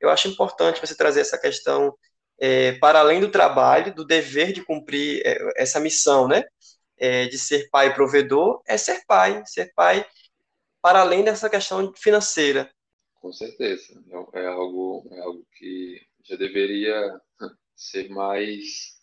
Eu 0.00 0.10
acho 0.10 0.28
importante 0.28 0.80
você 0.80 0.96
trazer 0.96 1.20
essa 1.20 1.38
questão 1.38 1.94
é, 2.38 2.72
para 2.72 3.00
além 3.00 3.20
do 3.20 3.30
trabalho, 3.30 3.94
do 3.94 4.04
dever 4.04 4.52
de 4.52 4.64
cumprir 4.64 5.22
é, 5.24 5.62
essa 5.62 5.78
missão, 5.78 6.26
né? 6.26 6.44
é, 7.02 7.26
de 7.26 7.36
ser 7.36 7.68
pai 7.68 7.92
provedor 7.92 8.62
é 8.64 8.78
ser 8.78 9.04
pai, 9.06 9.42
ser 9.44 9.72
pai 9.74 10.06
para 10.80 11.00
além 11.00 11.24
dessa 11.24 11.50
questão 11.50 11.92
financeira. 11.96 12.72
Com 13.16 13.32
certeza, 13.32 14.00
é, 14.32 14.42
é 14.42 14.46
algo, 14.46 15.08
é 15.10 15.20
algo 15.20 15.44
que 15.58 16.00
já 16.24 16.36
deveria 16.36 17.20
ser 17.74 18.08
mais 18.08 19.00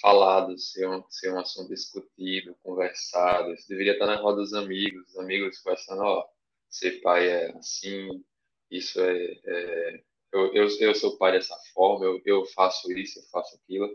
falado, 0.00 0.58
ser 0.58 0.88
um, 0.88 1.04
ser 1.08 1.32
um 1.32 1.38
assunto 1.38 1.68
discutido, 1.68 2.56
conversado. 2.64 3.52
Isso 3.54 3.68
deveria 3.68 3.92
estar 3.92 4.06
na 4.06 4.16
roda 4.16 4.38
dos 4.38 4.52
amigos, 4.52 5.08
os 5.10 5.16
amigos 5.16 5.58
conversando, 5.60 6.02
ó, 6.02 6.26
ser 6.68 7.00
pai 7.00 7.28
é 7.28 7.56
assim, 7.56 8.24
isso 8.68 9.00
é, 9.00 9.40
é 9.44 10.02
eu, 10.34 10.54
eu, 10.54 10.68
eu 10.80 10.94
sou 10.94 11.16
pai 11.16 11.32
dessa 11.32 11.56
forma, 11.72 12.04
eu, 12.04 12.20
eu 12.24 12.44
faço 12.46 12.90
isso, 12.92 13.18
eu 13.18 13.22
faço 13.30 13.56
aquilo. 13.56 13.88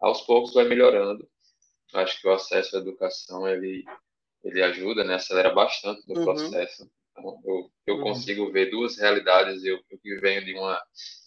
Aos 0.00 0.22
poucos 0.22 0.52
vai 0.52 0.64
melhorando 0.64 1.28
acho 1.94 2.20
que 2.20 2.26
o 2.26 2.32
acesso 2.32 2.76
à 2.76 2.80
educação 2.80 3.46
ele 3.48 3.84
ele 4.42 4.62
ajuda, 4.62 5.04
né, 5.04 5.14
acelera 5.14 5.54
bastante 5.54 6.02
o 6.06 6.18
uhum. 6.18 6.24
processo. 6.24 6.90
Então, 7.12 7.40
eu, 7.46 7.70
eu 7.86 7.94
uhum. 7.96 8.02
consigo 8.02 8.52
ver 8.52 8.70
duas 8.70 8.98
realidades. 8.98 9.64
Eu, 9.64 9.80
eu 9.90 9.98
que 9.98 10.16
venho 10.16 10.44
de 10.44 10.52
uma 10.54 10.82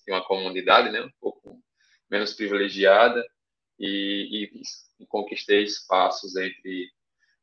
de 0.06 0.14
uma 0.14 0.24
comunidade, 0.24 0.92
né, 0.92 1.02
um 1.02 1.12
pouco 1.20 1.60
menos 2.10 2.34
privilegiada 2.34 3.26
e, 3.80 4.52
e, 4.52 4.62
e 5.00 5.08
conquistei 5.08 5.64
espaços 5.64 6.36
entre 6.36 6.90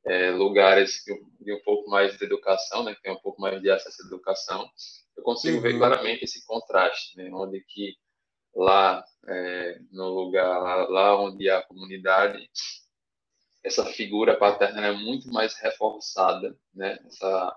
é, 0.07 0.31
lugares 0.31 1.03
de 1.41 1.53
um 1.53 1.61
pouco 1.63 1.91
mais 1.91 2.17
de 2.17 2.25
educação, 2.25 2.85
né, 2.85 2.95
que 2.95 3.03
tem 3.03 3.13
um 3.13 3.21
pouco 3.21 3.41
mais 3.41 3.61
de 3.61 3.71
acesso 3.71 4.03
à 4.03 4.07
educação. 4.07 4.71
Eu 5.17 5.23
consigo 5.23 5.57
uhum. 5.57 5.63
ver 5.63 5.79
claramente 5.79 6.25
esse 6.25 6.45
contraste, 6.45 7.17
né, 7.17 7.31
onde 7.33 7.61
que 7.61 7.97
lá 8.55 9.05
é, 9.27 9.79
no 9.91 10.09
lugar 10.09 10.61
lá, 10.61 10.89
lá 10.89 11.21
onde 11.21 11.49
há 11.51 11.63
comunidade 11.63 12.49
essa 13.65 13.87
figura 13.87 14.37
paterna 14.37 14.87
é 14.87 14.93
muito 14.93 15.33
mais 15.33 15.55
reforçada, 15.55 16.55
né? 16.75 16.99
Essa 17.07 17.57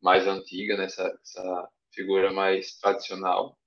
mais 0.00 0.26
antiga, 0.26 0.76
né? 0.76 0.86
essa, 0.86 1.18
essa 1.22 1.68
figura 1.92 2.32
mais 2.32 2.78
tradicional, 2.78 3.58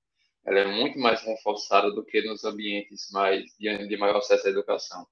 ela 0.44 0.60
é 0.60 0.66
muito 0.66 0.98
mais 1.00 1.22
reforçada 1.22 1.92
do 1.92 2.04
que 2.04 2.22
nos 2.24 2.44
ambientes 2.44 3.10
mais 3.12 3.44
de, 3.58 3.88
de 3.88 3.98
maior 3.98 4.18
acesso 4.18 4.48
à 4.48 4.50
educação, 4.50 5.08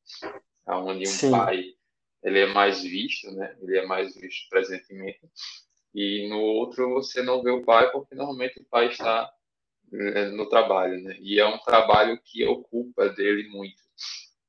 onde 0.68 1.08
um 1.08 1.12
Sim. 1.12 1.32
pai 1.32 1.74
ele 2.24 2.40
é 2.40 2.48
mais 2.48 2.82
visto, 2.82 3.32
né? 3.32 3.56
Ele 3.62 3.78
é 3.78 3.86
mais 3.86 4.16
visto 4.16 4.50
presentemente. 4.50 5.20
E 5.96 6.28
no 6.28 6.42
outro 6.42 6.90
você 6.94 7.24
não 7.24 7.42
vê 7.42 7.52
o 7.52 7.64
pai 7.64 7.90
porque 7.90 8.14
normalmente 8.16 8.60
o 8.60 8.66
pai 8.66 8.88
está 8.88 9.32
eh, 9.94 10.30
no 10.32 10.50
trabalho, 10.50 11.02
né? 11.02 11.16
E 11.22 11.40
é 11.40 11.48
um 11.48 11.58
trabalho 11.60 12.20
que 12.22 12.46
ocupa 12.46 13.08
dele 13.10 13.48
muito. 13.48 13.82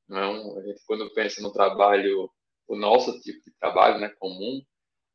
Não, 0.09 0.59
a 0.59 0.63
gente 0.63 0.83
quando 0.85 1.09
pensa 1.15 1.41
no 1.41 1.53
trabalho, 1.53 2.29
o 2.67 2.75
nosso 2.75 3.21
tipo 3.21 3.45
de 3.45 3.53
trabalho, 3.61 4.01
né, 4.01 4.09
comum, 4.19 4.61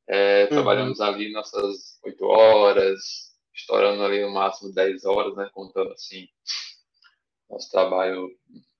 é, 0.08 0.44
uhum. 0.44 0.50
trabalhamos 0.50 1.02
ali 1.02 1.34
nossas 1.34 2.00
oito 2.06 2.24
horas, 2.26 3.36
estourando 3.54 4.02
ali 4.04 4.22
no 4.22 4.32
máximo 4.32 4.74
dez 4.74 5.04
horas, 5.04 5.36
né, 5.36 5.50
contando 5.54 5.92
assim 5.92 6.30
nosso 7.50 7.70
trabalho, 7.70 8.30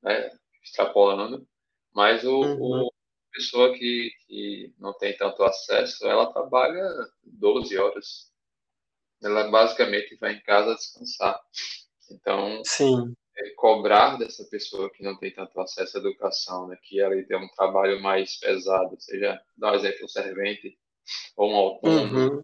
né, 0.02 0.32
extrapolando. 0.64 1.46
Mas 1.94 2.24
o, 2.24 2.40
uhum. 2.40 2.86
o 2.86 2.92
pessoa 3.32 3.74
que, 3.74 4.12
que 4.28 4.74
não 4.80 4.94
tem 4.94 5.16
tanto 5.18 5.44
acesso, 5.44 6.08
ela 6.08 6.32
trabalha 6.32 6.88
12 7.24 7.78
horas. 7.78 8.32
Ela 9.24 9.50
basicamente 9.50 10.16
vai 10.18 10.34
em 10.34 10.42
casa 10.42 10.76
descansar. 10.76 11.40
Então, 12.10 12.62
Sim 12.66 13.14
é, 13.38 13.50
cobrar 13.52 14.18
dessa 14.18 14.44
pessoa 14.46 14.90
que 14.92 15.04
não 15.04 15.18
tem 15.18 15.34
tanto 15.34 15.60
acesso 15.60 15.98
à 15.98 16.00
educação, 16.00 16.68
né, 16.68 16.78
que 16.84 17.00
ela 17.00 17.16
tem 17.24 17.38
um 17.38 17.48
trabalho 17.50 18.02
mais 18.02 18.38
pesado, 18.38 18.96
seja, 19.00 19.42
dá 19.58 19.72
um 19.72 19.76
exemplo, 19.76 20.06
um 20.06 20.10
servente 20.10 20.78
ou 21.36 21.52
um 21.52 21.56
autônomo, 21.56 22.36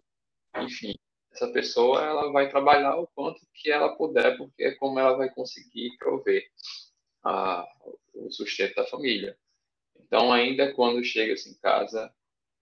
uhum. 0.56 0.64
enfim, 0.64 0.94
essa 1.30 1.48
pessoa 1.48 2.02
ela 2.02 2.32
vai 2.32 2.48
trabalhar 2.48 2.96
o 2.96 3.06
quanto 3.08 3.40
que 3.54 3.70
ela 3.70 3.96
puder, 3.96 4.36
porque 4.36 4.64
é 4.64 4.74
como 4.74 4.98
ela 4.98 5.16
vai 5.16 5.30
conseguir 5.30 5.96
prover 5.98 6.50
a, 7.22 7.66
o 8.14 8.30
sustento 8.30 8.74
da 8.76 8.86
família. 8.86 9.38
Então, 10.08 10.32
ainda 10.32 10.72
quando 10.72 11.04
chega-se 11.04 11.50
em 11.50 11.54
casa, 11.58 12.12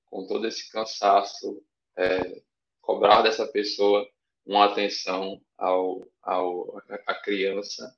com 0.06 0.26
todo 0.26 0.46
esse 0.46 0.70
cansaço, 0.70 1.62
é, 1.96 2.42
cobrar 2.82 3.22
dessa 3.22 3.46
pessoa 3.46 4.06
uma 4.44 4.66
atenção 4.66 5.40
ao, 5.56 6.06
ao, 6.22 6.82
à 7.06 7.14
criança 7.14 7.96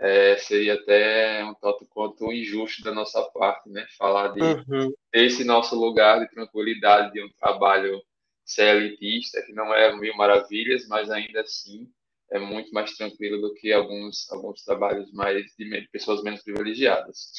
é, 0.00 0.36
seria 0.36 0.74
até 0.74 1.44
um 1.44 1.54
tanto 1.54 1.84
quanto 1.86 2.32
injusto 2.32 2.82
da 2.82 2.92
nossa 2.92 3.20
parte, 3.30 3.68
né? 3.68 3.86
Falar 3.96 4.28
de 4.28 4.40
uhum. 4.40 4.94
esse 5.12 5.44
nosso 5.44 5.74
lugar 5.74 6.20
de 6.20 6.30
tranquilidade, 6.30 7.12
de 7.12 7.22
um 7.22 7.28
trabalho 7.32 8.00
CLTista, 8.44 9.42
que 9.42 9.52
não 9.52 9.74
é 9.74 9.94
mil 9.96 10.16
maravilhas, 10.16 10.86
mas 10.86 11.10
ainda 11.10 11.40
assim 11.40 11.90
é 12.30 12.38
muito 12.38 12.72
mais 12.72 12.96
tranquilo 12.96 13.40
do 13.40 13.54
que 13.54 13.72
alguns, 13.72 14.30
alguns 14.30 14.62
trabalhos 14.62 15.10
mais 15.12 15.44
de 15.58 15.88
pessoas 15.90 16.22
menos 16.22 16.42
privilegiadas. 16.42 17.32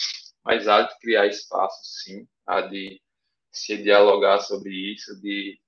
Mas 0.43 0.67
há 0.67 0.83
de 0.83 0.97
criar 0.99 1.27
espaço, 1.27 1.79
sim, 2.03 2.27
há 2.45 2.61
de 2.61 3.01
se 3.51 3.77
dialogar 3.77 4.39
sobre 4.39 4.71
isso, 4.93 5.19
de 5.21 5.59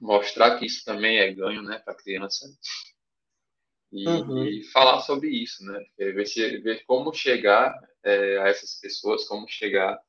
mostrar 0.00 0.58
que 0.58 0.66
isso 0.66 0.84
também 0.84 1.18
é 1.18 1.32
ganho 1.32 1.62
né, 1.62 1.78
para 1.78 1.94
a 1.94 1.96
criança 1.96 2.46
e, 3.92 4.08
uhum. 4.08 4.44
e, 4.44 4.64
falar 4.64 5.00
sobre 5.00 5.28
isso, 5.28 5.64
né? 5.64 5.84
Ver, 5.96 6.26
se, 6.26 6.58
ver 6.58 6.84
como 6.84 7.12
chegar 7.12 7.72
é, 8.02 8.38
a 8.38 8.48
essas 8.48 8.78
pessoas, 8.80 9.26
como 9.26 9.48
chegar 9.48 10.00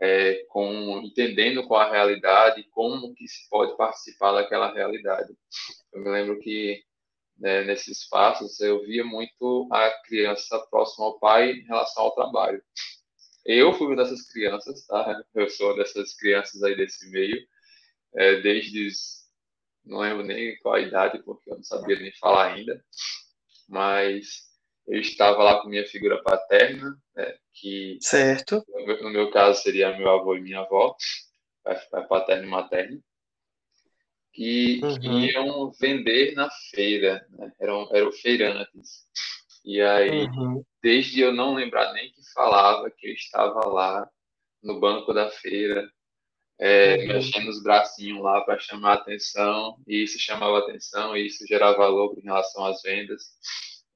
é, 0.00 0.44
com 0.48 1.00
entendendo 1.02 1.66
qual 1.66 1.80
a 1.80 1.90
realidade, 1.90 2.68
como 2.70 3.14
que 3.14 3.26
se 3.26 3.48
pode 3.48 3.76
participar 3.76 4.32
daquela 4.32 4.72
realidade. 4.72 5.34
Eu 5.92 6.02
me 6.02 6.10
lembro 6.10 6.38
que 6.38 6.82
né, 7.38 7.64
nesses 7.64 8.02
espaços 8.02 8.60
eu 8.60 8.84
via 8.84 9.04
muito 9.04 9.68
a 9.72 9.90
criança 10.04 10.58
próxima 10.70 11.06
ao 11.06 11.18
pai 11.18 11.52
em 11.52 11.64
relação 11.64 12.04
ao 12.04 12.14
trabalho. 12.14 12.62
Eu 13.44 13.72
fui 13.74 13.86
uma 13.86 13.96
dessas 13.96 14.22
crianças, 14.30 14.84
tá? 14.86 15.22
Eu 15.34 15.48
sou 15.48 15.76
dessas 15.76 16.14
crianças 16.16 16.62
aí 16.62 16.76
desse 16.76 17.08
meio. 17.10 17.36
é, 18.14 18.40
desde 18.40 18.90
não 19.84 19.98
lembro 19.98 20.24
nem 20.24 20.56
qual 20.58 20.74
a 20.74 20.80
idade, 20.80 21.22
porque 21.22 21.48
eu 21.48 21.56
não 21.56 21.62
sabia 21.62 21.96
nem 21.98 22.12
falar 22.14 22.52
ainda, 22.52 22.84
mas 23.68 24.46
eu 24.86 25.00
estava 25.00 25.42
lá 25.42 25.60
com 25.60 25.68
minha 25.68 25.86
figura 25.86 26.22
paterna, 26.22 26.96
né, 27.14 27.38
que 27.54 27.98
certo. 28.00 28.64
no 29.02 29.10
meu 29.10 29.30
caso 29.30 29.62
seria 29.62 29.96
meu 29.96 30.10
avô 30.10 30.34
e 30.34 30.40
minha 30.40 30.60
avó, 30.60 30.96
pai 31.62 32.06
paterno 32.08 32.44
e 32.44 32.50
materno, 32.50 33.02
que, 34.36 34.80
uhum. 34.82 35.00
que, 35.00 35.08
iam 35.08 35.72
vender 35.80 36.34
na 36.34 36.50
feira, 36.70 37.26
né? 37.30 37.50
eram, 37.58 37.88
eram 37.90 38.12
feirantes. 38.12 39.06
E 39.64 39.80
aí, 39.80 40.26
uhum. 40.26 40.62
desde 40.82 41.22
eu 41.22 41.32
não 41.32 41.54
lembrar 41.54 41.92
nem 41.94 42.12
que 42.12 42.20
falava, 42.34 42.90
que 42.90 43.08
eu 43.08 43.14
estava 43.14 43.66
lá 43.66 44.08
no 44.62 44.78
banco 44.78 45.14
da 45.14 45.30
feira, 45.30 45.90
é, 46.58 46.96
uhum. 46.96 47.06
mexendo 47.08 47.48
os 47.48 47.62
bracinhos 47.62 48.22
lá 48.22 48.42
para 48.42 48.58
chamar 48.58 48.94
atenção, 48.94 49.78
e 49.88 50.02
isso 50.02 50.18
chamava 50.18 50.58
atenção, 50.58 51.16
e 51.16 51.26
isso 51.26 51.46
gerava 51.46 51.78
valor 51.78 52.14
em 52.18 52.22
relação 52.22 52.66
às 52.66 52.82
vendas. 52.82 53.22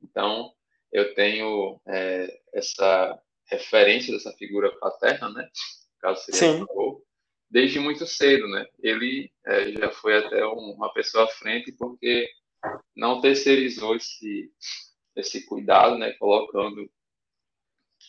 Então, 0.03 0.51
eu 0.91 1.15
tenho 1.15 1.79
é, 1.87 2.41
essa 2.55 3.21
referência 3.47 4.13
dessa 4.15 4.33
figura 4.33 4.75
paterna, 4.79 5.29
né? 5.29 5.47
Caso 6.01 6.23
seria 6.23 6.41
Sim. 6.41 6.63
Avô, 6.63 7.00
desde 7.51 7.79
muito 7.81 8.07
cedo, 8.07 8.47
né? 8.49 8.67
Ele 8.79 9.31
é, 9.45 9.73
já 9.73 9.91
foi 9.91 10.17
até 10.17 10.45
uma 10.45 10.93
pessoa 10.93 11.25
à 11.25 11.29
frente 11.29 11.73
porque 11.73 12.29
não 12.95 13.21
terceirizou 13.21 13.97
esse 13.97 14.51
esse 15.17 15.45
cuidado, 15.45 15.99
né? 15.99 16.13
Colocando 16.13 16.89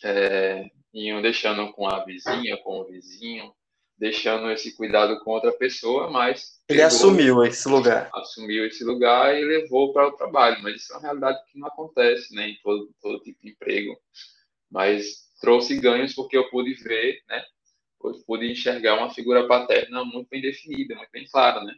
é, 0.04 0.70
iam 0.94 1.20
deixando 1.20 1.72
com 1.72 1.86
a 1.86 2.04
vizinha, 2.04 2.56
com 2.58 2.80
o 2.80 2.84
vizinho, 2.86 3.52
deixando 3.98 4.50
esse 4.50 4.76
cuidado 4.76 5.18
com 5.20 5.30
outra 5.30 5.52
pessoa, 5.52 6.10
mas 6.10 6.60
ele 6.68 6.78
pegou, 6.78 6.86
assumiu 6.86 7.44
esse 7.44 7.68
lugar. 7.68 8.10
Assumiu 8.14 8.66
esse 8.66 8.84
lugar 8.84 9.38
e 9.38 9.44
levou 9.44 9.92
para 9.92 10.08
o 10.08 10.12
trabalho, 10.12 10.62
mas 10.62 10.76
isso 10.76 10.92
é 10.92 10.96
uma 10.96 11.02
realidade 11.02 11.38
que 11.50 11.58
não 11.58 11.68
acontece, 11.68 12.34
né, 12.34 12.48
em 12.48 12.58
todo, 12.62 12.90
todo 13.00 13.22
tipo 13.22 13.40
de 13.42 13.50
emprego. 13.50 13.96
Mas 14.70 15.30
trouxe 15.40 15.78
ganhos 15.78 16.14
porque 16.14 16.36
eu 16.36 16.48
pude 16.50 16.74
ver, 16.74 17.22
né, 17.28 17.44
eu 18.08 18.24
pude 18.26 18.50
enxergar 18.50 18.96
uma 18.96 19.10
figura 19.10 19.46
paterna 19.46 20.04
muito 20.04 20.28
bem 20.28 20.40
definida, 20.40 20.94
muito 20.94 21.10
bem 21.10 21.26
clara, 21.30 21.62
né. 21.64 21.74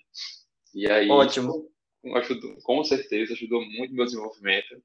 E 0.74 0.90
aí, 0.90 1.08
ótimo, 1.08 1.70
ajudou, 2.16 2.56
com 2.62 2.82
certeza 2.84 3.32
ajudou 3.32 3.64
muito 3.64 3.94
meu 3.94 4.04
desenvolvimento. 4.04 4.82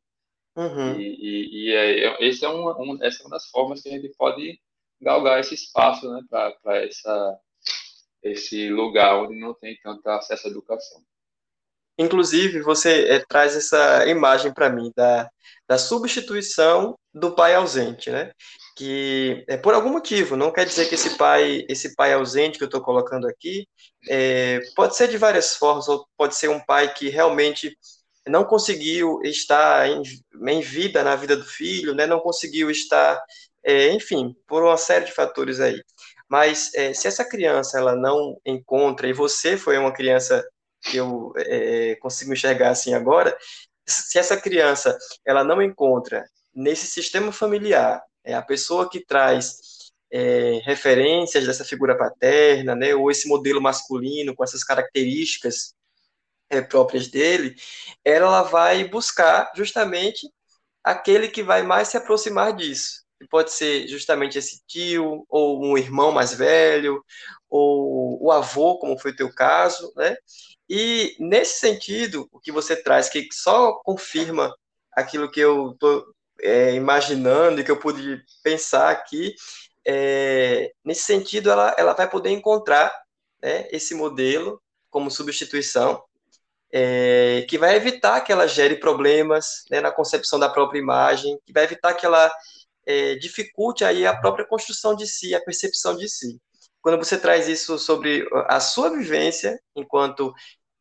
Uhum. 0.55 0.99
E, 0.99 1.03
e, 1.03 1.65
e 1.65 1.73
é, 1.73 2.27
esse 2.27 2.43
é 2.45 2.49
um, 2.49 2.67
um, 2.69 3.03
essa 3.03 3.23
é 3.23 3.25
uma 3.25 3.31
das 3.31 3.45
formas 3.49 3.81
que 3.81 3.89
a 3.89 3.91
gente 3.91 4.09
pode 4.17 4.59
galgar 5.01 5.39
esse 5.39 5.53
espaço 5.53 6.11
né, 6.11 6.21
para 6.29 6.89
esse 8.23 8.69
lugar 8.69 9.23
onde 9.23 9.39
não 9.39 9.53
tem 9.53 9.77
tanto 9.81 10.05
acesso 10.07 10.47
à 10.47 10.51
educação. 10.51 11.01
Inclusive, 11.99 12.61
você 12.61 13.05
é, 13.09 13.19
traz 13.27 13.57
essa 13.57 14.07
imagem 14.07 14.53
para 14.53 14.69
mim 14.69 14.89
da, 14.95 15.29
da 15.67 15.77
substituição 15.77 16.97
do 17.13 17.35
pai 17.35 17.53
ausente, 17.55 18.09
né? 18.09 18.31
Que 18.77 19.43
é 19.49 19.57
por 19.57 19.73
algum 19.73 19.89
motivo, 19.89 20.37
não 20.37 20.51
quer 20.51 20.65
dizer 20.65 20.87
que 20.87 20.95
esse 20.95 21.17
pai, 21.17 21.65
esse 21.67 21.95
pai 21.95 22.13
ausente 22.13 22.57
que 22.57 22.63
eu 22.63 22.67
estou 22.67 22.81
colocando 22.81 23.27
aqui, 23.27 23.67
é, 24.07 24.61
pode 24.77 24.95
ser 24.95 25.09
de 25.09 25.17
várias 25.17 25.55
formas, 25.57 25.89
ou 25.89 26.07
pode 26.17 26.35
ser 26.35 26.49
um 26.49 26.61
pai 26.61 26.93
que 26.93 27.09
realmente 27.09 27.77
não 28.25 28.45
conseguiu 28.45 29.19
estar 29.23 29.89
em, 29.89 30.01
em 30.47 30.61
vida 30.61 31.03
na 31.03 31.15
vida 31.17 31.35
do 31.35 31.45
filho, 31.45 31.93
né? 31.93 32.07
Não 32.07 32.21
conseguiu 32.21 32.71
estar 32.71 33.21
é, 33.63 33.91
enfim, 33.93 34.33
por 34.47 34.63
uma 34.63 34.77
série 34.77 35.05
de 35.05 35.11
fatores 35.11 35.59
aí. 35.59 35.81
Mas 36.29 36.73
é, 36.75 36.93
se 36.93 37.07
essa 37.07 37.25
criança 37.25 37.77
ela 37.77 37.95
não 37.95 38.39
encontra, 38.45 39.07
e 39.07 39.13
você 39.13 39.57
foi 39.57 39.77
uma 39.77 39.91
criança 39.91 40.45
que 40.81 40.97
eu 40.97 41.33
é, 41.37 41.95
consigo 41.95 42.33
enxergar 42.33 42.69
assim 42.69 42.93
agora, 42.93 43.37
se 43.87 44.19
essa 44.19 44.39
criança 44.39 44.97
ela 45.25 45.43
não 45.43 45.61
encontra 45.61 46.25
nesse 46.53 46.87
sistema 46.87 47.31
familiar 47.31 48.01
é, 48.23 48.33
a 48.33 48.41
pessoa 48.41 48.89
que 48.89 49.03
traz 49.05 49.57
é, 50.11 50.59
referências 50.63 51.45
dessa 51.45 51.65
figura 51.65 51.97
paterna, 51.97 52.75
né, 52.75 52.95
ou 52.95 53.11
esse 53.11 53.27
modelo 53.27 53.61
masculino 53.61 54.35
com 54.35 54.43
essas 54.43 54.63
características 54.63 55.73
é, 56.49 56.61
próprias 56.61 57.07
dele, 57.07 57.55
ela 58.03 58.43
vai 58.43 58.83
buscar 58.87 59.51
justamente 59.55 60.27
aquele 60.83 61.27
que 61.27 61.43
vai 61.43 61.63
mais 61.63 61.89
se 61.89 61.97
aproximar 61.97 62.55
disso 62.55 62.99
que 63.19 63.27
pode 63.27 63.51
ser 63.51 63.87
justamente 63.87 64.37
esse 64.37 64.61
tio, 64.65 65.25
ou 65.27 65.63
um 65.63 65.77
irmão 65.77 66.11
mais 66.11 66.33
velho, 66.33 67.03
ou 67.49 68.23
o 68.23 68.31
avô, 68.31 68.79
como 68.79 68.97
foi 68.97 69.11
o 69.11 69.15
teu 69.15 69.33
caso, 69.33 69.91
né? 69.95 70.15
E 70.69 71.15
nesse 71.19 71.59
sentido, 71.59 72.29
o 72.31 72.39
que 72.39 72.51
você 72.51 72.75
traz, 72.75 73.09
que 73.09 73.27
só 73.31 73.73
confirma 73.83 74.53
aquilo 74.91 75.31
que 75.31 75.39
eu 75.39 75.71
estou 75.71 76.05
é, 76.41 76.73
imaginando 76.75 77.59
e 77.59 77.63
que 77.63 77.71
eu 77.71 77.79
pude 77.79 78.23
pensar 78.43 78.89
aqui, 78.91 79.33
é, 79.85 80.71
nesse 80.85 81.03
sentido, 81.03 81.49
ela, 81.49 81.75
ela 81.77 81.93
vai 81.93 82.09
poder 82.09 82.29
encontrar 82.29 82.93
né, 83.41 83.67
esse 83.71 83.95
modelo 83.95 84.61
como 84.89 85.09
substituição, 85.09 86.03
é, 86.71 87.45
que 87.49 87.57
vai 87.57 87.75
evitar 87.75 88.21
que 88.21 88.31
ela 88.31 88.47
gere 88.47 88.75
problemas 88.75 89.63
né, 89.71 89.81
na 89.81 89.91
concepção 89.91 90.37
da 90.37 90.49
própria 90.49 90.79
imagem, 90.79 91.39
que 91.45 91.53
vai 91.53 91.63
evitar 91.63 91.93
que 91.95 92.05
ela 92.05 92.31
é, 92.85 93.15
dificulte 93.15 93.83
aí 93.83 94.05
a 94.05 94.15
própria 94.15 94.45
construção 94.45 94.95
de 94.95 95.07
si, 95.07 95.33
a 95.33 95.41
percepção 95.41 95.95
de 95.95 96.07
si. 96.07 96.39
Quando 96.81 96.97
você 96.97 97.17
traz 97.17 97.47
isso 97.47 97.77
sobre 97.77 98.27
a 98.47 98.59
sua 98.59 98.89
vivência 98.89 99.59
enquanto 99.75 100.33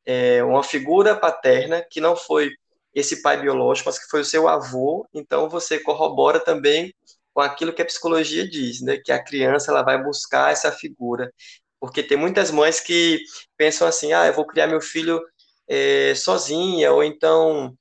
é, 0.08 0.42
uma 0.42 0.62
figura 0.62 1.14
paterna 1.14 1.84
que 1.90 2.00
não 2.00 2.16
foi 2.16 2.50
esse 2.94 3.20
pai 3.20 3.38
biológico, 3.40 3.90
mas 3.90 3.98
que 3.98 4.08
foi 4.10 4.22
o 4.22 4.24
seu 4.24 4.48
avô, 4.48 5.06
então 5.12 5.50
você 5.50 5.78
corrobora 5.78 6.40
também 6.40 6.94
com 7.34 7.42
aquilo 7.42 7.74
que 7.74 7.82
a 7.82 7.84
psicologia 7.84 8.48
diz, 8.48 8.80
né, 8.80 8.96
que 8.96 9.12
a 9.12 9.22
criança 9.22 9.70
ela 9.70 9.82
vai 9.82 10.02
buscar 10.02 10.50
essa 10.50 10.72
figura, 10.72 11.30
porque 11.78 12.02
tem 12.02 12.16
muitas 12.16 12.50
mães 12.50 12.80
que 12.80 13.20
pensam 13.56 13.86
assim, 13.86 14.14
ah, 14.14 14.26
eu 14.26 14.32
vou 14.32 14.46
criar 14.46 14.66
meu 14.66 14.80
filho 14.80 15.20
é, 15.68 16.14
sozinha, 16.14 16.90
ou 16.90 17.04
então 17.04 17.76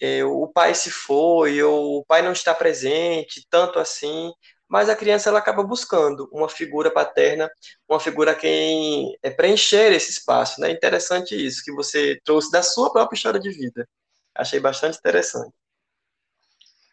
é, 0.00 0.24
o 0.24 0.48
pai 0.48 0.74
se 0.74 0.90
foi, 0.90 1.62
ou 1.62 2.00
o 2.00 2.04
pai 2.04 2.20
não 2.22 2.32
está 2.32 2.52
presente, 2.52 3.46
tanto 3.48 3.78
assim, 3.78 4.32
mas 4.70 4.88
a 4.88 4.94
criança 4.94 5.28
ela 5.28 5.40
acaba 5.40 5.64
buscando 5.64 6.28
uma 6.30 6.48
figura 6.48 6.92
paterna, 6.92 7.50
uma 7.88 7.98
figura 7.98 8.36
quem 8.36 9.18
é 9.20 9.28
preencher 9.28 9.92
esse 9.92 10.12
espaço, 10.12 10.60
né? 10.60 10.70
Interessante 10.70 11.34
isso 11.34 11.64
que 11.64 11.72
você 11.72 12.20
trouxe 12.24 12.52
da 12.52 12.62
sua 12.62 12.92
própria 12.92 13.16
história 13.16 13.40
de 13.40 13.50
vida. 13.50 13.88
Achei 14.32 14.60
bastante 14.60 14.96
interessante. 14.96 15.52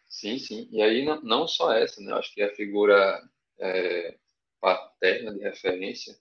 Sim, 0.08 0.40
sim. 0.40 0.68
E 0.72 0.82
aí 0.82 1.04
não, 1.04 1.22
não 1.22 1.46
só 1.46 1.72
essa, 1.72 2.00
né? 2.00 2.10
Eu 2.10 2.16
acho 2.16 2.34
que 2.34 2.42
a 2.42 2.52
figura 2.52 3.22
é, 3.60 4.16
paterna 4.60 5.32
de 5.32 5.38
referência 5.38 6.18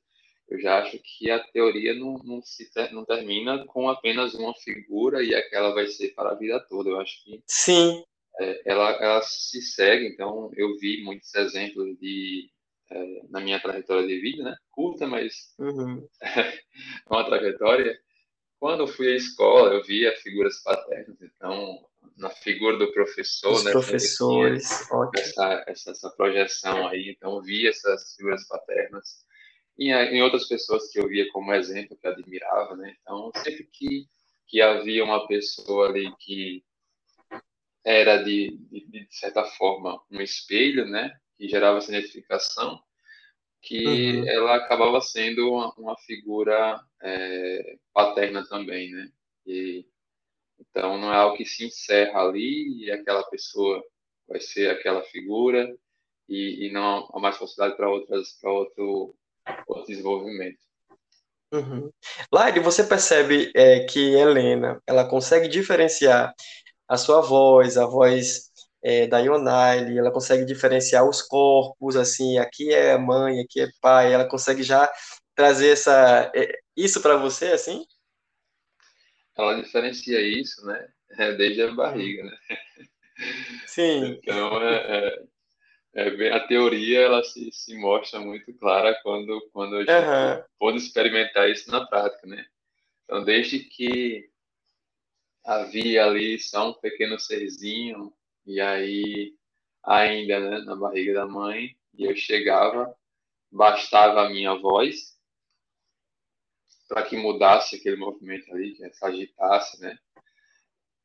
eu 0.47 0.61
já 0.61 0.77
acho 0.77 0.97
que 0.99 1.29
a 1.31 1.39
teoria 1.39 1.93
não, 1.95 2.19
não, 2.23 2.41
se 2.41 2.71
ter, 2.71 2.93
não 2.93 3.03
termina 3.03 3.65
com 3.65 3.89
apenas 3.89 4.33
uma 4.35 4.53
figura 4.53 5.23
e 5.23 5.33
aquela 5.33 5.73
vai 5.73 5.87
ser 5.87 6.13
para 6.13 6.29
a 6.29 6.35
vida 6.35 6.59
toda. 6.69 6.89
Eu 6.89 7.01
acho 7.01 7.21
que 7.23 7.41
sim 7.47 8.05
é, 8.39 8.61
ela, 8.65 8.91
ela 8.91 9.21
se 9.21 9.61
segue. 9.61 10.07
Então, 10.07 10.51
eu 10.55 10.77
vi 10.77 11.03
muitos 11.03 11.33
exemplos 11.35 11.97
de 11.99 12.49
é, 12.89 13.21
na 13.29 13.39
minha 13.39 13.59
trajetória 13.59 14.07
de 14.07 14.19
vida, 14.19 14.43
né? 14.43 14.55
Curta, 14.71 15.07
mas 15.07 15.53
uhum. 15.59 16.07
uma 17.09 17.25
trajetória. 17.25 17.99
Quando 18.59 18.81
eu 18.81 18.87
fui 18.87 19.13
à 19.13 19.15
escola, 19.15 19.73
eu 19.73 19.83
via 19.83 20.15
figuras 20.17 20.61
paternas. 20.63 21.17
Então, 21.21 21.85
na 22.17 22.29
figura 22.29 22.77
do 22.77 22.91
professor, 22.91 23.53
Os 23.53 23.63
né? 23.63 23.71
Professores, 23.71 24.89
essa, 25.15 25.65
essa, 25.67 25.91
essa 25.91 26.09
projeção 26.11 26.87
aí. 26.87 27.09
Então, 27.09 27.41
via 27.41 27.69
essas 27.69 28.15
figuras 28.15 28.47
paternas 28.47 29.27
e 29.77 29.91
em 29.91 30.23
outras 30.23 30.47
pessoas 30.47 30.89
que 30.91 30.99
eu 30.99 31.07
via 31.07 31.29
como 31.31 31.53
exemplo, 31.53 31.97
que 31.97 32.07
admirava, 32.07 32.75
né? 32.75 32.95
Então, 33.01 33.31
sempre 33.35 33.63
que, 33.71 34.07
que 34.47 34.59
havia 34.59 35.03
uma 35.03 35.27
pessoa 35.27 35.87
ali 35.87 36.11
que 36.17 36.63
era, 37.87 38.21
de, 38.21 38.57
de, 38.69 38.85
de 38.85 39.07
certa 39.09 39.45
forma, 39.45 39.97
um 40.11 40.19
espelho, 40.19 40.85
né? 40.85 41.17
Que 41.37 41.47
gerava 41.47 41.77
essa 41.77 41.89
identificação, 41.89 42.77
que 43.61 43.87
uhum. 43.87 44.27
ela 44.27 44.55
acabava 44.57 44.99
sendo 44.99 45.49
uma, 45.49 45.73
uma 45.77 45.97
figura 45.99 46.81
é, 47.01 47.77
paterna 47.93 48.45
também, 48.45 48.91
né? 48.91 49.09
E, 49.45 49.85
então, 50.59 50.97
não 50.97 51.13
é 51.13 51.15
algo 51.15 51.37
que 51.37 51.45
se 51.45 51.65
encerra 51.65 52.19
ali 52.19 52.83
e 52.83 52.91
aquela 52.91 53.23
pessoa 53.29 53.81
vai 54.27 54.41
ser 54.41 54.69
aquela 54.69 55.01
figura 55.03 55.73
e, 56.27 56.67
e 56.67 56.71
não 56.73 57.09
há 57.13 57.19
mais 57.21 57.37
possibilidade 57.37 57.77
para 57.77 57.89
outras 57.89 58.33
para 58.41 58.51
outro 58.51 59.15
o 59.65 59.81
desenvolvimento. 59.83 60.59
Uhum. 61.53 61.89
Lari, 62.33 62.59
você 62.59 62.83
percebe 62.83 63.49
é, 63.55 63.85
que 63.85 64.13
Helena 64.13 64.81
ela 64.85 65.07
consegue 65.07 65.47
diferenciar 65.47 66.35
a 66.87 66.97
sua 66.97 67.21
voz, 67.21 67.77
a 67.77 67.85
voz 67.85 68.51
é, 68.81 69.07
da 69.07 69.19
Yonaile, 69.19 69.97
ela 69.97 70.11
consegue 70.11 70.45
diferenciar 70.45 71.07
os 71.07 71.21
corpos, 71.21 71.95
assim, 71.95 72.37
aqui 72.37 72.73
é 72.73 72.97
mãe, 72.97 73.41
aqui 73.41 73.61
é 73.61 73.67
pai, 73.81 74.13
ela 74.13 74.27
consegue 74.27 74.63
já 74.63 74.89
trazer 75.35 75.69
essa, 75.69 76.31
é, 76.35 76.59
isso 76.75 77.01
para 77.01 77.17
você, 77.17 77.47
assim? 77.47 77.85
Ela 79.37 79.61
diferencia 79.61 80.19
isso, 80.21 80.65
né? 80.65 80.87
É, 81.11 81.33
desde 81.33 81.61
a 81.61 81.71
barriga, 81.71 82.23
né? 82.23 82.37
Sim. 83.65 84.19
Então, 84.23 84.61
é, 84.61 85.27
é, 85.95 86.27
é, 86.27 86.33
a 86.33 86.47
teoria 86.47 87.01
ela 87.01 87.23
se, 87.23 87.51
se 87.51 87.75
mostra 87.75 88.19
muito 88.19 88.53
clara 88.53 88.97
quando, 89.03 89.49
quando 89.51 89.75
a 89.75 89.79
gente 89.79 89.91
uhum. 89.91 90.43
pode 90.59 90.77
experimentar 90.77 91.49
isso 91.49 91.69
na 91.71 91.85
prática, 91.85 92.25
né? 92.27 92.45
Então, 93.03 93.23
desde 93.23 93.59
que 93.59 94.29
havia 95.47 96.05
ali 96.05 96.37
só 96.37 96.69
um 96.69 96.73
pequeno 96.73 97.17
serzinho, 97.17 98.13
e 98.45 98.59
aí 98.59 99.33
ainda 99.81 100.39
né, 100.41 100.59
na 100.65 100.75
barriga 100.75 101.13
da 101.13 101.25
mãe, 101.25 101.77
e 101.97 102.03
eu 102.03 102.15
chegava, 102.17 102.93
bastava 103.49 104.25
a 104.25 104.29
minha 104.29 104.53
voz 104.55 105.17
para 106.89 107.03
que 107.03 107.15
mudasse 107.15 107.77
aquele 107.77 107.95
movimento 107.95 108.53
ali, 108.53 108.75
que 108.75 108.89
se 108.93 109.05
agitasse, 109.05 109.81
né? 109.81 109.97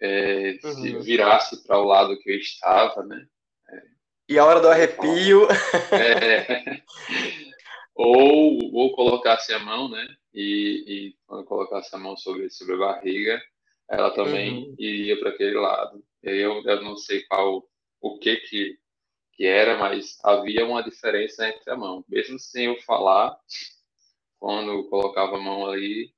É, 0.01 0.59
uhum. 0.65 1.01
virasse 1.01 1.63
para 1.63 1.79
o 1.79 1.85
lado 1.85 2.19
que 2.19 2.31
eu 2.31 2.37
estava, 2.37 3.05
né? 3.05 3.25
É, 3.69 3.83
e 4.29 4.39
a 4.39 4.45
hora 4.45 4.61
do 4.61 4.69
arrepio. 4.69 5.47
É, 5.93 6.83
ou, 7.95 8.75
ou 8.75 8.95
colocasse 8.95 9.53
a 9.53 9.61
mão, 9.61 9.89
né? 9.89 10.05
E, 10.35 10.85
e 10.87 11.17
quando 11.27 11.45
colocasse 11.45 11.95
a 11.95 11.99
mão 11.99 12.17
sobre, 12.17 12.51
sobre 12.51 12.75
a 12.75 12.79
barriga, 12.79 13.43
ela 13.91 14.11
também 14.15 14.65
uhum. 14.65 14.75
iria 14.79 15.19
para 15.19 15.31
aquele 15.31 15.59
lado. 15.59 16.03
Eu, 16.23 16.63
eu 16.65 16.83
não 16.83 16.97
sei 16.97 17.23
qual 17.25 17.67
o 18.01 18.19
que 18.19 18.37
que 18.37 18.79
que 19.35 19.47
era, 19.47 19.79
mas 19.79 20.19
havia 20.23 20.65
uma 20.67 20.83
diferença 20.83 21.49
entre 21.49 21.71
a 21.71 21.77
mão. 21.77 22.05
Mesmo 22.09 22.39
sem 22.39 22.67
eu 22.67 22.81
falar, 22.83 23.37
quando 24.39 24.89
colocava 24.89 25.37
a 25.37 25.41
mão 25.41 25.67
ali, 25.67 26.13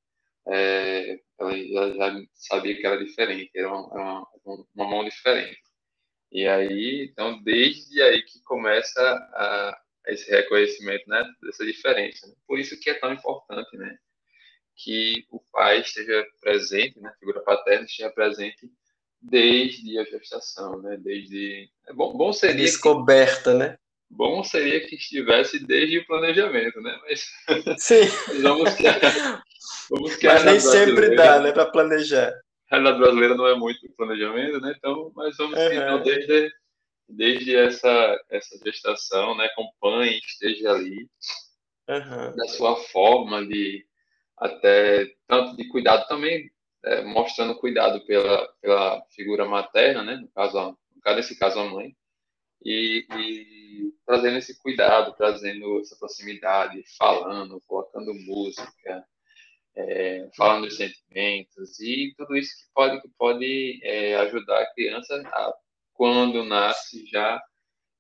é, 0.49 1.21
ela 1.39 1.95
já, 1.95 2.23
sabia 2.35 2.77
que 2.77 2.87
era 2.87 3.03
diferente, 3.03 3.51
era 3.55 3.69
uma, 3.69 4.27
uma, 4.45 4.67
uma, 4.75 4.91
mão 4.91 5.05
diferente. 5.05 5.63
E 6.33 6.47
aí, 6.47 7.09
então, 7.11 7.43
desde 7.43 8.03
aí 8.03 8.23
que 8.23 8.43
começa 8.43 9.01
a, 9.01 9.81
esse 10.09 10.31
reconhecimento 10.31 11.09
né, 11.09 11.25
dessa 11.43 11.65
diferença. 11.65 12.35
Por 12.47 12.59
isso 12.59 12.79
que 12.81 12.91
é 12.91 12.95
tão 12.95 13.13
importante, 13.13 13.77
né? 13.77 13.97
Que 14.77 15.25
o 15.31 15.41
pai 15.53 15.81
esteja 15.81 16.27
presente, 16.41 16.99
né, 17.01 17.09
a 17.09 17.19
figura 17.19 17.41
paterna 17.41 17.85
esteja 17.85 18.11
presente 18.11 18.71
desde 19.21 19.99
a 19.99 20.05
gestação, 20.05 20.83
né, 20.83 20.97
desde 21.01 21.71
é 21.87 21.93
bom, 21.93 22.17
bom 22.17 22.33
seria 22.33 22.57
descoberta, 22.57 23.53
que, 23.53 23.59
né? 23.59 23.79
Bom 24.11 24.45
seria 24.45 24.87
que 24.87 24.97
estivesse 24.97 25.59
desde 25.65 25.99
o 25.99 26.07
planejamento, 26.07 26.81
né? 26.81 26.99
Mas 27.03 27.31
sim, 27.79 28.03
vamos 28.43 28.75
que, 28.75 28.83
vamos 29.91 30.17
que 30.17 30.27
mas 30.27 30.45
nem 30.45 30.61
sempre 30.61 31.17
dá, 31.17 31.41
né, 31.41 31.53
para 31.53 31.67
planejar. 31.67 32.33
A 32.71 32.77
realidade 32.77 32.99
brasileira 32.99 33.35
não 33.35 33.47
é 33.47 33.55
muito 33.55 33.89
planejamento, 33.97 34.61
né? 34.61 34.75
Então, 34.77 35.13
mas 35.15 35.37
vamos 35.37 35.59
uhum. 35.59 35.69
que 35.69 35.75
então, 35.75 36.03
desde 36.03 36.53
desde 37.09 37.57
essa 37.57 38.19
essa 38.31 38.59
gestação, 38.65 39.37
né, 39.37 39.47
acompanhe, 39.47 40.19
esteja 40.19 40.73
ali 40.73 41.09
uhum. 41.89 42.37
da 42.37 42.49
sua 42.49 42.77
forma 42.77 43.45
de 43.47 43.85
até 44.37 45.13
tanto 45.27 45.57
de 45.57 45.69
cuidado 45.69 46.07
também, 46.09 46.51
é, 46.85 47.03
mostrando 47.03 47.59
cuidado 47.59 48.05
pela, 48.07 48.47
pela 48.61 49.03
figura 49.15 49.47
materna, 49.47 50.03
né, 50.03 50.17
no 50.17 50.29
caso, 50.29 50.79
no 50.95 51.01
caso 51.01 51.17
desse 51.17 51.39
caso 51.39 51.59
a 51.61 51.65
mãe, 51.65 51.97
e, 52.65 53.07
e, 53.17 53.95
trazendo 54.07 54.39
esse 54.39 54.61
cuidado, 54.61 55.15
trazendo 55.17 55.81
essa 55.81 55.97
proximidade, 55.97 56.83
falando, 56.97 57.61
colocando 57.67 58.15
música, 58.15 59.05
é, 59.77 60.31
falando 60.37 60.65
dos 60.67 60.77
sentimentos 60.77 61.81
e 61.81 62.15
tudo 62.17 62.37
isso 62.37 62.57
que 62.57 62.73
pode, 62.73 63.03
que 63.03 63.09
pode 63.19 63.81
é, 63.83 64.17
ajudar 64.17 64.63
a 64.63 64.73
criança 64.73 65.15
a, 65.27 65.55
quando 65.93 66.45
nasce, 66.45 67.07
já 67.07 67.43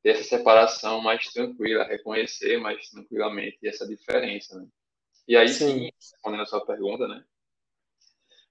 ter 0.03 0.11
essa 0.11 0.25
separação 0.25 1.01
mais 1.01 1.27
tranquila, 1.33 1.85
reconhecer 1.85 2.59
mais 2.59 2.89
tranquilamente 2.91 3.67
essa 3.67 3.87
diferença, 3.87 4.59
né? 4.59 4.67
E 5.27 5.37
aí 5.37 5.49
sim, 5.49 5.91
respondendo 5.97 6.43
a 6.43 6.47
sua 6.47 6.65
pergunta, 6.65 7.09
né? 7.09 7.25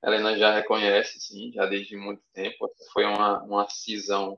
A 0.02 0.08
Helena 0.08 0.38
já 0.38 0.54
reconhece, 0.54 1.20
sim, 1.20 1.52
já 1.54 1.66
desde 1.66 1.96
muito 1.96 2.22
tempo. 2.34 2.70
Foi 2.92 3.06
uma, 3.06 3.42
uma 3.44 3.70
cisão 3.70 4.38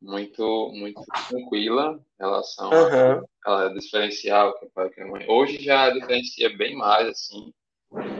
muito 0.00 0.70
muito 0.74 1.02
tranquila 1.28 1.98
em 2.20 2.22
relação 2.22 2.70
uhum. 2.70 3.24
a, 3.46 3.62
a 3.62 3.68
diferencial 3.72 4.58
que 4.58 4.66
o 4.66 4.70
pai 4.70 4.90
que 4.90 5.00
a 5.00 5.06
mãe. 5.06 5.26
Hoje 5.28 5.62
já 5.62 5.90
diferencia 5.90 6.54
bem 6.56 6.76
mais, 6.76 7.08
assim. 7.08 7.52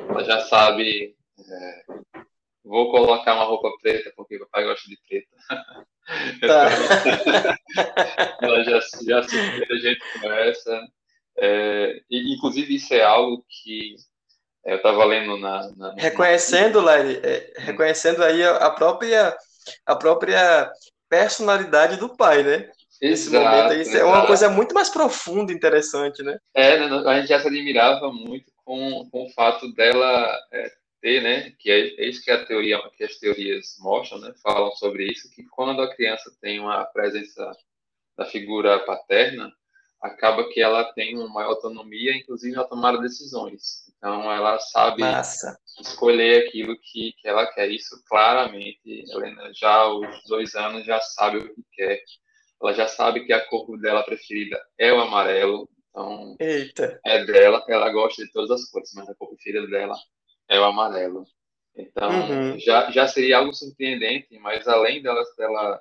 Ela 0.08 0.24
já 0.24 0.40
sabe. 0.40 1.14
É, 1.38 1.84
vou 2.64 2.90
colocar 2.90 3.34
uma 3.34 3.44
roupa 3.44 3.70
preta 3.82 4.12
porque 4.16 4.36
o 4.36 4.48
pai 4.48 4.64
gosta 4.64 4.88
de 4.88 4.98
preta. 5.06 5.36
Tá. 6.40 6.68
ela 8.42 8.64
já, 8.64 8.80
já 9.06 9.22
se 9.22 9.38
a 9.38 9.76
gente 9.76 10.00
conversa. 10.14 10.88
É, 11.36 12.00
e, 12.10 12.34
inclusive, 12.34 12.74
isso 12.74 12.94
é 12.94 13.02
algo 13.02 13.44
que 13.48 13.96
é, 14.64 14.72
eu 14.72 14.76
estava 14.76 15.04
lendo 15.04 15.36
na, 15.38 15.70
na, 15.76 15.94
Reconhecendo, 15.94 16.80
Lari, 16.80 17.20
é, 17.22 17.52
reconhecendo 17.58 18.22
aí 18.22 18.42
a, 18.44 18.70
própria, 18.70 19.36
a 19.84 19.96
própria 19.96 20.70
personalidade 21.08 21.96
do 21.96 22.16
pai, 22.16 22.42
né? 22.42 22.70
Esse 23.00 23.28
exato, 23.28 23.44
momento 23.44 23.72
aí, 23.72 23.82
isso 23.82 23.96
é 23.96 24.04
uma 24.04 24.26
coisa 24.26 24.48
muito 24.48 24.74
mais 24.74 24.88
profunda 24.88 25.52
e 25.52 25.54
interessante, 25.54 26.22
né? 26.22 26.38
É, 26.54 26.78
né, 26.78 26.86
a 27.06 27.18
gente 27.18 27.28
já 27.28 27.40
se 27.40 27.48
admirava 27.48 28.10
muito 28.10 28.50
com, 28.64 29.08
com 29.10 29.26
o 29.26 29.30
fato 29.30 29.70
dela 29.74 30.38
é, 30.52 30.70
ter, 31.02 31.22
né? 31.22 31.52
Que 31.58 31.70
é, 31.70 32.02
é, 32.02 32.08
isso 32.08 32.24
que 32.24 32.30
a 32.30 32.46
teoria, 32.46 32.80
que 32.96 33.04
as 33.04 33.16
teorias 33.16 33.76
mostram, 33.80 34.20
né? 34.20 34.32
Falam 34.42 34.72
sobre 34.72 35.04
isso, 35.04 35.30
que 35.30 35.44
quando 35.44 35.82
a 35.82 35.94
criança 35.94 36.32
tem 36.40 36.58
uma 36.58 36.84
presença 36.86 37.52
da 38.16 38.24
figura 38.24 38.78
paterna, 38.78 39.52
acaba 40.04 40.46
que 40.50 40.60
ela 40.60 40.84
tem 40.92 41.18
uma 41.18 41.42
autonomia, 41.42 42.14
inclusive 42.14 42.54
na 42.54 42.64
tomada 42.64 42.98
de 42.98 43.04
decisões. 43.04 43.84
Então, 43.96 44.30
ela 44.30 44.60
sabe 44.60 45.00
Massa. 45.00 45.58
escolher 45.80 46.46
aquilo 46.46 46.76
que, 46.76 47.14
que 47.14 47.26
ela 47.26 47.46
quer. 47.46 47.70
Isso, 47.70 48.04
claramente, 48.06 49.02
Helena, 49.10 49.50
já 49.54 49.72
aos 49.72 50.22
dois 50.28 50.54
anos, 50.54 50.84
já 50.84 51.00
sabe 51.00 51.38
o 51.38 51.54
que 51.54 51.62
quer. 51.72 52.02
Ela 52.60 52.74
já 52.74 52.86
sabe 52.86 53.24
que 53.24 53.32
a 53.32 53.46
cor 53.46 53.80
dela 53.80 54.02
preferida 54.02 54.62
é 54.78 54.92
o 54.92 55.00
amarelo. 55.00 55.66
Então, 55.88 56.36
Eita. 56.38 57.00
é 57.02 57.24
dela. 57.24 57.64
Ela 57.66 57.90
gosta 57.90 58.22
de 58.22 58.30
todas 58.30 58.50
as 58.50 58.70
cores, 58.70 58.90
mas 58.94 59.08
a 59.08 59.14
cor 59.14 59.30
preferida 59.30 59.66
dela 59.68 59.96
é 60.50 60.60
o 60.60 60.64
amarelo. 60.64 61.24
Então, 61.74 62.10
uhum. 62.10 62.58
já, 62.58 62.90
já 62.90 63.08
seria 63.08 63.38
algo 63.38 63.54
surpreendente, 63.54 64.38
mas 64.38 64.68
além 64.68 65.02
dela, 65.02 65.24
dela 65.38 65.80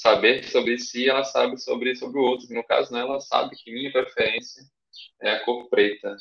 saber 0.00 0.44
sobre 0.44 0.78
si, 0.78 1.08
ela 1.08 1.24
sabe 1.24 1.58
sobre, 1.58 1.94
sobre 1.94 2.18
o 2.18 2.22
outro. 2.22 2.46
No 2.54 2.64
caso, 2.64 2.92
né, 2.92 3.00
ela 3.00 3.20
sabe 3.20 3.54
que 3.54 3.70
minha 3.70 3.92
preferência 3.92 4.62
é 5.20 5.32
a 5.32 5.44
cor 5.44 5.68
preta. 5.68 6.16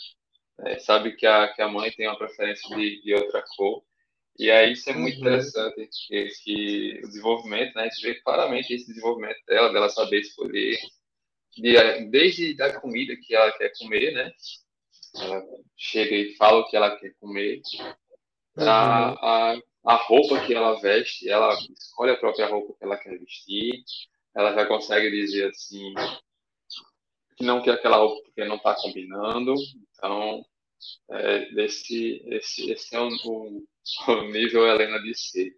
É, 0.66 0.78
sabe 0.80 1.16
que 1.16 1.26
a, 1.26 1.48
que 1.54 1.62
a 1.62 1.70
mãe 1.70 1.90
tem 1.92 2.08
uma 2.08 2.18
preferência 2.18 2.76
de, 2.76 3.02
de 3.02 3.14
outra 3.14 3.42
cor. 3.56 3.82
E 4.38 4.52
aí 4.52 4.74
isso 4.74 4.90
é 4.90 4.94
muito 4.94 5.16
uhum. 5.16 5.22
interessante, 5.22 5.90
que, 6.08 6.28
que, 6.44 7.02
o 7.04 7.08
desenvolvimento, 7.08 7.74
né, 7.76 7.84
a 7.84 7.90
gente 7.90 8.02
vê 8.02 8.16
claramente 8.16 8.74
esse 8.74 8.88
desenvolvimento 8.88 9.40
dela, 9.46 9.72
dela 9.72 9.90
saber 9.90 10.20
escolher, 10.20 10.78
de, 11.58 12.06
desde 12.10 12.54
da 12.56 12.80
comida 12.80 13.16
que 13.16 13.34
ela 13.34 13.52
quer 13.58 13.72
comer, 13.80 14.14
né, 14.14 14.32
ela 15.16 15.44
chega 15.78 16.16
e 16.16 16.36
fala 16.36 16.60
o 16.60 16.70
que 16.70 16.76
ela 16.76 16.98
quer 16.98 17.14
comer, 17.20 17.62
uhum. 18.58 18.64
a, 18.70 19.52
a 19.54 19.62
a 19.86 19.96
roupa 19.96 20.40
que 20.46 20.54
ela 20.54 20.80
veste, 20.80 21.30
ela 21.30 21.58
escolhe 21.78 22.12
a 22.12 22.18
própria 22.18 22.48
roupa 22.48 22.74
que 22.78 22.84
ela 22.84 22.98
quer 22.98 23.18
vestir, 23.18 23.84
ela 24.36 24.54
já 24.54 24.66
consegue 24.66 25.10
dizer 25.10 25.50
assim 25.50 25.94
que 27.38 27.46
não 27.46 27.62
quer 27.62 27.72
aquela 27.72 27.98
roupa 27.98 28.22
porque 28.24 28.44
não 28.46 28.58
está 28.58 28.76
combinando, 28.76 29.54
então 29.94 30.44
é, 31.12 31.64
esse, 31.64 32.22
esse, 32.28 32.72
esse 32.72 32.96
é 32.96 33.00
o, 33.00 33.10
nível 34.32 34.68
Helena 34.68 35.00
de 35.00 35.18
ser. 35.18 35.52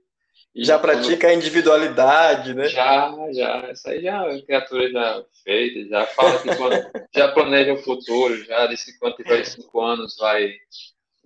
E 0.53 0.65
já 0.65 0.77
pratica 0.77 1.27
a 1.27 1.33
individualidade, 1.33 2.53
né? 2.53 2.67
Já, 2.67 3.15
já. 3.31 3.67
Essa 3.69 3.91
aí 3.91 4.01
já 4.01 4.21
a 4.21 4.41
criatura 4.41 4.91
já 4.91 5.23
feita, 5.43 5.89
já 5.89 6.05
fala 6.07 6.41
que 6.41 6.55
quando, 6.55 6.73
já 7.15 7.31
planeja 7.31 7.73
o 7.73 7.77
futuro, 7.77 8.43
já 8.43 8.67
disse 8.67 8.91
que 8.91 8.99
quando 8.99 9.15
tiver 9.15 9.45
cinco 9.45 9.81
anos 9.81 10.17
vai 10.17 10.53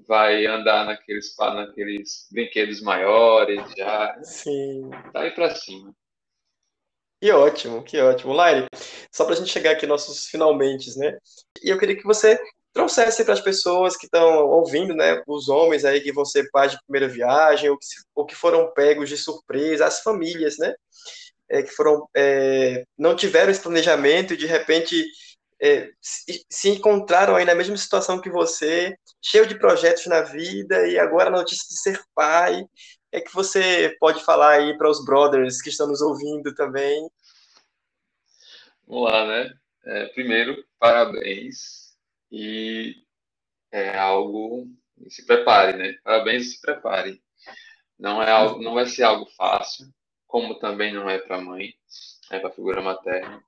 vai 0.07 0.45
andar 0.45 0.85
naqueles, 0.85 1.35
naqueles 1.37 2.27
brinquedos 2.31 2.81
maiores, 2.81 3.61
já. 3.77 4.17
Sim. 4.23 4.89
Tá 5.11 5.21
aí 5.21 5.31
para 5.31 5.53
cima. 5.55 5.93
Que 7.21 7.31
ótimo, 7.31 7.83
que 7.83 7.99
ótimo. 7.99 8.33
Laire, 8.33 8.67
só 9.11 9.25
para 9.25 9.33
a 9.33 9.37
gente 9.37 9.49
chegar 9.49 9.71
aqui 9.71 9.87
nossos 9.87 10.27
finalmente, 10.27 10.97
né? 10.97 11.17
E 11.63 11.69
eu 11.69 11.77
queria 11.77 11.95
que 11.95 12.03
você 12.03 12.39
trouxesse 12.75 13.23
para 13.23 13.33
as 13.33 13.39
pessoas 13.39 13.95
que 13.95 14.05
estão 14.05 14.45
ouvindo, 14.47 14.93
né, 14.93 15.23
os 15.25 15.47
homens 15.47 15.85
aí 15.85 16.01
que 16.01 16.11
vão 16.11 16.25
ser 16.25 16.49
pais 16.51 16.73
de 16.73 16.77
primeira 16.85 17.07
viagem, 17.07 17.69
ou 17.69 17.77
que, 17.77 17.85
ou 18.13 18.25
que 18.25 18.35
foram 18.35 18.69
pegos 18.73 19.07
de 19.07 19.17
surpresa, 19.17 19.85
as 19.85 20.01
famílias, 20.01 20.57
né, 20.57 20.75
é, 21.49 21.63
que 21.63 21.71
foram, 21.71 22.05
é, 22.13 22.83
não 22.97 23.15
tiveram 23.15 23.49
esse 23.49 23.61
planejamento 23.61 24.33
e 24.33 24.37
de 24.37 24.45
repente 24.45 25.05
é, 25.61 25.89
se, 26.01 26.45
se 26.49 26.69
encontraram 26.69 27.37
aí 27.37 27.45
na 27.45 27.55
mesma 27.55 27.77
situação 27.77 28.19
que 28.19 28.29
você, 28.29 28.93
cheio 29.25 29.47
de 29.47 29.57
projetos 29.57 30.05
na 30.05 30.21
vida 30.21 30.87
e 30.87 30.99
agora 30.99 31.29
a 31.29 31.31
notícia 31.31 31.67
de 31.67 31.79
ser 31.79 31.99
pai. 32.13 32.63
É 33.11 33.19
que 33.19 33.33
você 33.33 33.95
pode 33.99 34.23
falar 34.23 34.51
aí 34.51 34.77
para 34.77 34.89
os 34.89 35.03
brothers 35.03 35.61
que 35.61 35.69
estão 35.69 35.87
nos 35.87 36.01
ouvindo 36.01 36.53
também. 36.53 37.09
Vamos 38.87 39.11
lá, 39.11 39.25
né? 39.25 39.53
É, 39.83 40.05
primeiro, 40.07 40.63
parabéns 40.77 41.95
e 42.31 42.95
é 43.71 43.97
algo 43.97 44.67
se 45.09 45.25
prepare, 45.25 45.77
né? 45.77 45.97
Parabéns 46.03 46.51
se 46.51 46.61
prepare. 46.61 47.19
Não 47.97 48.21
é 48.21 48.29
algo, 48.29 48.61
não 48.61 48.75
vai 48.75 48.85
ser 48.85 49.03
algo 49.03 49.25
fácil, 49.37 49.87
como 50.27 50.59
também 50.59 50.93
não 50.93 51.09
é 51.09 51.17
para 51.17 51.41
mãe, 51.41 51.73
é 52.29 52.37
para 52.37 52.49
a 52.49 52.53
figura 52.53 52.81
materna. 52.81 53.41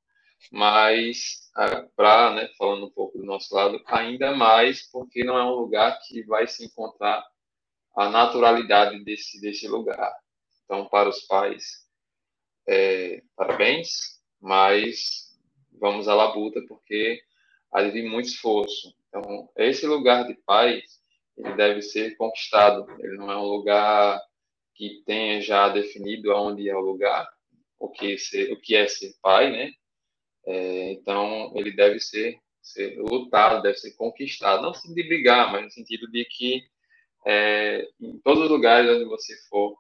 Mas 0.52 1.52
para, 1.96 2.34
né, 2.34 2.50
falando 2.58 2.86
um 2.86 2.92
pouco 2.92 3.18
do 3.18 3.26
nosso 3.26 3.54
lado, 3.54 3.82
ainda 3.86 4.36
mais 4.36 4.90
porque 4.92 5.24
não 5.24 5.38
é 5.38 5.44
um 5.44 5.56
lugar 5.56 6.00
que 6.08 6.24
vai 6.24 6.48
se 6.48 6.66
encontrar 6.66 7.26
a 7.96 8.10
naturalidade 8.10 9.04
desse 9.04 9.42
desse 9.42 9.68
lugar. 9.68 10.14
Então, 10.66 10.88
para 10.88 11.10
os 11.10 11.22
pais, 11.22 11.88
é, 12.68 13.24
parabéns, 13.36 14.22
mas 14.40 15.36
vamos 15.80 16.08
à 16.08 16.16
labuta 16.16 16.62
porque 16.68 17.22
ali 17.72 18.08
muito 18.08 18.28
esforço. 18.28 18.94
Então, 19.10 19.50
esse 19.56 19.86
lugar 19.86 20.28
de 20.28 20.36
paz 20.46 21.02
ele 21.38 21.54
deve 21.54 21.82
ser 21.82 22.18
conquistado. 22.18 22.86
Ele 23.00 23.18
não 23.18 23.32
é 23.32 23.38
um 23.38 23.46
lugar 23.46 24.20
que 24.74 25.04
tenha 25.06 25.40
já 25.40 25.70
definido 25.70 26.32
aonde 26.32 26.68
é 26.70 26.76
o 26.76 26.82
lugar, 26.82 27.28
o 27.80 27.90
que, 27.90 28.18
ser, 28.18 28.52
o 28.52 28.60
que 28.60 28.76
é 28.76 28.88
ser 28.88 29.14
pai, 29.22 29.52
né? 29.52 29.72
É, 30.48 30.94
então, 30.94 31.52
ele 31.56 31.72
deve 31.72 32.00
ser, 32.00 32.40
ser 32.62 32.98
lutado, 32.98 33.62
deve 33.62 33.78
ser 33.78 33.92
conquistado. 33.92 34.62
Não 34.62 34.72
de 34.72 35.04
brigar, 35.04 35.52
mas 35.52 35.64
no 35.66 35.72
sentido 35.72 36.10
de 36.10 36.24
que 36.26 36.64
é, 37.26 37.86
em 38.00 38.18
todos 38.20 38.46
os 38.46 38.50
lugares 38.50 38.90
onde 38.90 39.04
você 39.06 39.36
for, 39.50 39.78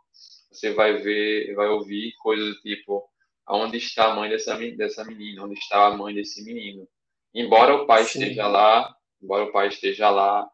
você 0.51 0.73
vai 0.73 0.97
ver, 0.97 1.56
vai 1.56 1.67
ouvir 1.67 2.13
coisas 2.17 2.56
do 2.56 2.62
tipo 2.62 3.10
aonde 3.45 3.77
está 3.77 4.12
a 4.12 4.15
mãe 4.15 4.30
dessa, 4.30 4.58
dessa 4.75 5.06
menina, 5.06 5.45
onde 5.45 5.58
está 5.58 5.88
a 5.88 5.95
mãe 5.95 6.13
desse 6.13 6.43
menino. 6.43 6.86
Embora 7.34 7.75
o 7.75 7.86
pai 7.86 8.03
Sim. 8.03 8.19
esteja 8.19 8.47
lá, 8.47 8.93
embora 9.21 9.45
o 9.45 9.51
pai 9.53 9.69
esteja 9.69 10.10
lá 10.10 10.49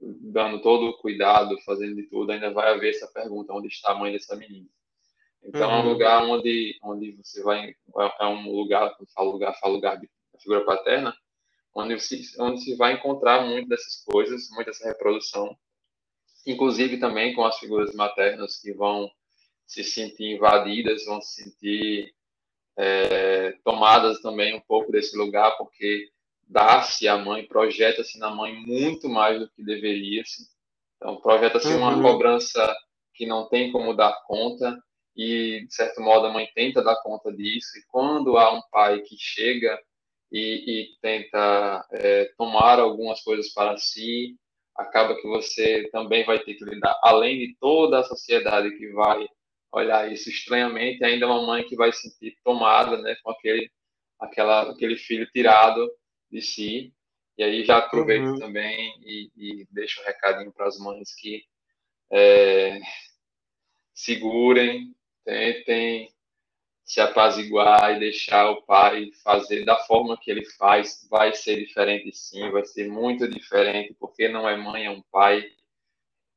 dando 0.00 0.60
todo 0.60 0.86
o 0.86 0.98
cuidado, 0.98 1.58
fazendo 1.64 1.96
de 1.96 2.02
tudo, 2.04 2.30
ainda 2.30 2.52
vai 2.52 2.72
haver 2.72 2.90
essa 2.90 3.08
pergunta: 3.08 3.54
onde 3.54 3.68
está 3.68 3.92
a 3.92 3.94
mãe 3.94 4.12
dessa 4.12 4.36
menina? 4.36 4.68
Então, 5.42 5.68
uhum. 5.68 5.74
é 5.74 5.78
um 5.78 5.82
uhum. 5.82 5.92
lugar 5.92 6.22
onde, 6.24 6.78
onde 6.82 7.12
você 7.12 7.42
vai. 7.42 7.74
É 8.20 8.26
um 8.26 8.50
lugar, 8.50 8.94
quando 8.96 9.10
falo 9.12 9.32
lugar, 9.32 9.58
falo 9.60 9.74
lugar 9.74 9.98
de 9.98 10.08
figura 10.40 10.64
paterna, 10.64 11.14
onde 11.74 11.98
se, 12.00 12.22
onde 12.40 12.60
se 12.62 12.76
vai 12.76 12.94
encontrar 12.94 13.44
muito 13.46 13.68
dessas 13.68 14.02
coisas, 14.04 14.48
muita 14.50 14.70
dessa 14.70 14.88
reprodução, 14.88 15.56
inclusive 16.46 16.98
também 16.98 17.34
com 17.34 17.44
as 17.44 17.58
figuras 17.58 17.94
maternas 17.94 18.60
que 18.60 18.72
vão 18.72 19.10
se 19.66 19.84
sentir 19.84 20.36
invadidas, 20.36 21.04
vão 21.04 21.20
se 21.20 21.42
sentir 21.42 22.14
é, 22.76 23.52
tomadas 23.64 24.20
também 24.20 24.54
um 24.54 24.60
pouco 24.60 24.90
desse 24.90 25.16
lugar, 25.16 25.56
porque 25.56 26.08
dá-se 26.48 27.06
à 27.06 27.18
mãe, 27.18 27.46
projeta-se 27.46 28.18
na 28.18 28.30
mãe 28.30 28.54
muito 28.54 29.08
mais 29.08 29.38
do 29.38 29.50
que 29.50 29.62
deveria-se. 29.62 30.48
Então, 30.96 31.20
projeta-se 31.20 31.68
uhum. 31.68 31.78
uma 31.78 32.02
cobrança 32.02 32.74
que 33.14 33.26
não 33.26 33.48
tem 33.48 33.70
como 33.70 33.94
dar 33.94 34.14
conta, 34.26 34.80
e, 35.18 35.66
de 35.66 35.74
certo 35.74 36.00
modo, 36.00 36.26
a 36.26 36.32
mãe 36.32 36.48
tenta 36.54 36.80
dar 36.80 36.94
conta 37.02 37.32
disso, 37.32 37.76
e 37.76 37.82
quando 37.88 38.38
há 38.38 38.56
um 38.56 38.62
pai 38.70 39.00
que 39.00 39.16
chega 39.18 39.76
e, 40.30 40.82
e 40.82 40.98
tenta 41.02 41.84
é, 41.90 42.26
tomar 42.38 42.78
algumas 42.78 43.20
coisas 43.22 43.52
para 43.52 43.76
si, 43.76 44.36
acaba 44.76 45.16
que 45.16 45.26
você 45.26 45.88
também 45.90 46.24
vai 46.24 46.38
ter 46.38 46.54
que 46.54 46.64
lidar, 46.64 46.96
além 47.02 47.36
de 47.36 47.56
toda 47.58 47.98
a 47.98 48.04
sociedade 48.04 48.70
que 48.78 48.92
vai 48.92 49.26
olhar 49.72 50.10
isso 50.12 50.30
estranhamente, 50.30 51.04
ainda 51.04 51.26
uma 51.26 51.44
mãe 51.44 51.64
que 51.64 51.74
vai 51.74 51.92
sentir 51.92 52.36
tomada 52.44 53.02
né, 53.02 53.16
com 53.20 53.32
aquele, 53.32 53.68
aquela, 54.20 54.70
aquele 54.70 54.96
filho 54.96 55.28
tirado 55.32 55.90
de 56.30 56.40
si. 56.40 56.94
E 57.36 57.42
aí 57.42 57.64
já 57.64 57.78
aproveito 57.78 58.24
uhum. 58.24 58.38
também 58.38 58.94
e, 59.02 59.30
e, 59.36 59.66
deixo 59.70 60.00
um 60.00 60.04
recadinho 60.04 60.52
para 60.52 60.66
as 60.66 60.78
mães 60.78 61.12
que 61.16 61.42
é, 62.12 62.78
segurem, 63.92 64.94
tentem 65.28 66.10
se 66.82 67.02
apaziguar 67.02 67.94
e 67.94 68.00
deixar 68.00 68.50
o 68.50 68.62
pai 68.62 69.10
fazer 69.22 69.62
da 69.66 69.76
forma 69.80 70.16
que 70.16 70.30
ele 70.30 70.42
faz. 70.56 71.06
Vai 71.10 71.34
ser 71.34 71.56
diferente 71.56 72.10
sim, 72.16 72.50
vai 72.50 72.64
ser 72.64 72.88
muito 72.88 73.28
diferente, 73.28 73.94
porque 74.00 74.26
não 74.26 74.48
é 74.48 74.56
mãe, 74.56 74.86
é 74.86 74.90
um 74.90 75.02
pai. 75.12 75.52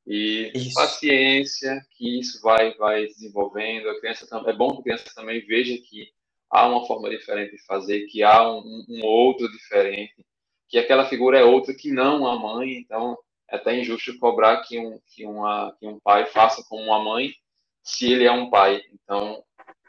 E 0.05 0.51
isso. 0.53 0.73
paciência, 0.73 1.79
que 1.91 2.19
isso 2.19 2.41
vai 2.41 2.73
vai 2.75 3.07
desenvolvendo. 3.07 3.89
A 3.89 3.99
criança 4.01 4.27
é 4.45 4.53
bom 4.53 4.71
que 4.71 4.79
a 4.79 4.83
criança 4.83 5.15
também 5.15 5.39
veja 5.45 5.77
que 5.77 6.11
há 6.49 6.67
uma 6.67 6.85
forma 6.85 7.09
diferente 7.09 7.51
de 7.51 7.65
fazer, 7.65 8.07
que 8.07 8.21
há 8.21 8.51
um, 8.51 8.85
um 8.89 9.05
outro 9.05 9.49
diferente, 9.49 10.25
que 10.67 10.77
aquela 10.77 11.07
figura 11.07 11.39
é 11.39 11.45
outra 11.45 11.73
que 11.73 11.91
não 11.91 12.27
a 12.27 12.37
mãe, 12.37 12.73
então 12.73 13.17
é 13.49 13.55
até 13.55 13.79
injusto 13.79 14.17
cobrar 14.19 14.63
que 14.63 14.77
um, 14.77 14.99
que, 15.07 15.25
uma, 15.25 15.73
que 15.79 15.87
um 15.87 15.97
pai 15.99 16.25
faça 16.25 16.61
como 16.67 16.83
uma 16.83 17.01
mãe 17.01 17.33
se 17.83 18.11
ele 18.11 18.25
é 18.25 18.31
um 18.31 18.49
pai. 18.49 18.81
Então, 18.93 19.43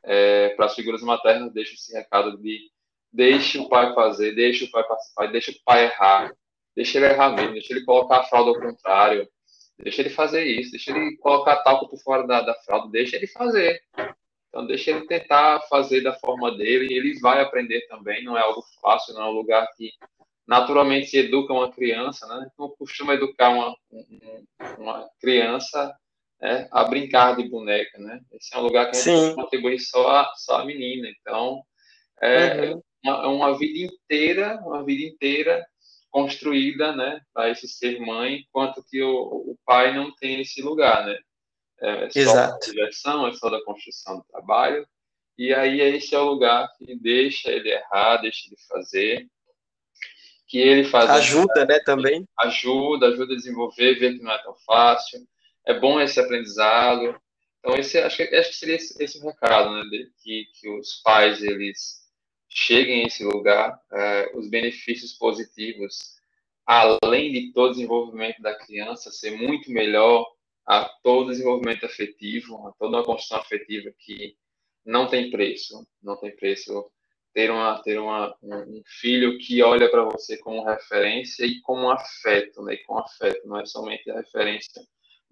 é, 0.05 0.51
para 0.51 0.67
as 0.67 0.75
figuras 0.75 1.03
maternas, 1.03 1.53
deixo 1.53 1.75
esse 1.75 1.93
recado 1.93 2.39
de 2.39 2.71
deixe 3.13 3.59
o 3.59 3.69
pai 3.69 3.95
fazer, 3.95 4.35
deixe 4.35 4.65
o 4.65 4.71
pai 4.71 4.83
participar, 4.85 5.27
deixe 5.27 5.51
o 5.51 5.55
pai 5.65 5.85
errar, 5.85 6.33
deixe 6.75 6.97
ele 6.97 7.07
errar 7.07 7.31
mesmo, 7.31 7.53
deixe 7.53 7.73
ele 7.73 7.85
colocar 7.85 8.21
a 8.21 8.25
fralda 8.25 8.51
ao 8.51 8.61
contrário, 8.61 9.29
deixe 9.79 10.01
ele 10.01 10.09
fazer 10.11 10.45
isso, 10.45 10.71
deixe 10.71 10.91
ele 10.91 11.17
colocar 11.19 11.63
talco 11.63 11.89
por 11.89 11.99
fora 11.99 12.27
da, 12.27 12.41
da 12.41 12.55
fralda, 12.55 12.89
deixe 12.91 13.15
ele 13.15 13.27
fazer. 13.27 13.83
Então, 14.49 14.67
deixa 14.67 14.91
ele 14.91 15.07
tentar 15.07 15.61
fazer 15.69 16.03
da 16.03 16.15
forma 16.15 16.57
dele, 16.57 16.93
ele 16.95 17.19
vai 17.21 17.41
aprender 17.41 17.87
também, 17.89 18.25
não 18.25 18.37
é 18.37 18.41
algo 18.41 18.63
fácil, 18.81 19.15
não 19.15 19.23
é 19.23 19.27
um 19.27 19.33
lugar 19.33 19.67
que 19.77 19.91
naturalmente 20.47 21.07
se 21.07 21.19
educa 21.19 21.53
uma 21.53 21.73
criança, 21.73 22.27
né? 22.27 22.51
Então, 22.53 22.75
costuma 22.79 23.15
educar 23.15 23.51
uma, 23.51 23.75
uma 24.79 25.09
criança 25.21 25.95
né, 26.43 26.69
a 26.73 26.83
brincar 26.85 27.37
de 27.37 27.49
boneca, 27.49 27.99
né? 27.99 28.21
Esse 28.33 28.55
é 28.55 28.59
um 28.59 28.63
lugar 28.63 28.91
que 28.91 28.97
a 28.97 29.01
gente 29.01 29.35
contribui 29.37 29.79
só 29.79 30.11
a, 30.11 30.35
só 30.35 30.57
a 30.57 30.65
menina, 30.65 31.09
então 31.09 31.63
é 32.21 32.73
uhum. 32.73 32.83
uma, 33.05 33.29
uma 33.29 33.59
vida 33.59 33.93
inteira, 33.93 34.61
uma 34.65 34.85
vida 34.85 35.05
inteira 35.05 35.65
construída, 36.11 36.95
né, 36.95 37.21
para 37.33 37.49
esse 37.49 37.67
ser 37.67 37.99
mãe, 38.01 38.41
enquanto 38.41 38.85
que 38.91 39.01
o, 39.03 39.15
o 39.15 39.57
pai 39.65 39.95
não 39.95 40.15
tem 40.17 40.43
esse 40.43 40.61
lugar, 40.61 41.07
né? 41.07 41.17
é 41.81 42.11
só 42.11 42.21
Exato. 42.21 42.53
da 42.53 42.73
diversão, 42.73 43.27
é 43.27 43.33
só 43.33 43.51
da 43.51 43.65
construção 43.65 44.19
do 44.19 44.25
trabalho. 44.25 44.87
E 45.37 45.53
aí 45.53 45.81
esse 45.81 46.15
é 46.15 46.19
o 46.19 46.25
lugar 46.25 46.69
que 46.77 46.95
deixa 46.97 47.51
ele 47.51 47.71
errar, 47.71 48.19
deixa 48.19 48.47
ele 48.47 48.57
fazer, 48.69 49.27
que 50.47 50.59
ele 50.59 50.85
faz 50.85 51.11
ajuda, 51.11 51.65
né, 51.65 51.81
também 51.81 52.29
ajuda, 52.39 53.09
ajuda 53.09 53.33
a 53.33 53.37
desenvolver, 53.37 53.99
ver 53.99 54.19
que 54.19 54.23
não 54.23 54.33
é 54.33 54.43
tão 54.43 54.55
fácil. 54.67 55.27
É 55.67 55.79
bom 55.79 56.01
esse 56.01 56.21
aprendizado. 56.21 57.21
Então 57.59 57.77
esse 57.77 57.99
acho 57.99 58.17
que, 58.17 58.23
acho 58.35 58.51
que 58.51 58.57
seria 58.57 58.77
esse, 58.77 59.03
esse 59.03 59.19
o 59.19 59.27
recado, 59.27 59.73
né, 59.73 59.83
de, 59.91 60.11
que 60.23 60.47
que 60.61 60.69
os 60.69 61.01
pais 61.03 61.43
eles 61.43 62.03
cheguem 62.49 63.05
a 63.05 63.07
esse 63.07 63.25
lugar, 63.25 63.81
é, 63.93 64.33
os 64.35 64.49
benefícios 64.49 65.13
positivos, 65.15 66.17
além 66.67 67.33
de 67.33 67.53
todo 67.53 67.71
o 67.71 67.73
desenvolvimento 67.73 68.43
da 68.43 68.55
criança 68.55 69.11
ser 69.11 69.33
muito 69.37 69.71
melhor 69.71 70.27
a 70.67 70.85
todo 71.03 71.31
desenvolvimento 71.31 71.87
afetivo, 71.87 72.67
a 72.69 72.73
toda 72.73 72.99
uma 72.99 73.05
construção 73.05 73.39
afetiva 73.39 73.91
que 73.99 74.37
não 74.85 75.09
tem 75.09 75.31
preço, 75.31 75.87
não 76.03 76.17
tem 76.17 76.35
preço 76.35 76.91
ter 77.33 77.51
uma 77.51 77.83
ter 77.83 77.99
uma, 77.99 78.37
um 78.43 78.83
filho 79.01 79.39
que 79.39 79.63
olha 79.63 79.91
para 79.91 80.05
você 80.05 80.37
como 80.37 80.65
referência 80.65 81.45
e 81.47 81.61
com 81.61 81.89
afeto, 81.91 82.63
né? 82.63 82.75
E 82.75 82.85
com 82.85 82.99
afeto, 82.99 83.47
não 83.47 83.59
é 83.59 83.67
somente 83.67 84.11
a 84.11 84.17
referência 84.17 84.83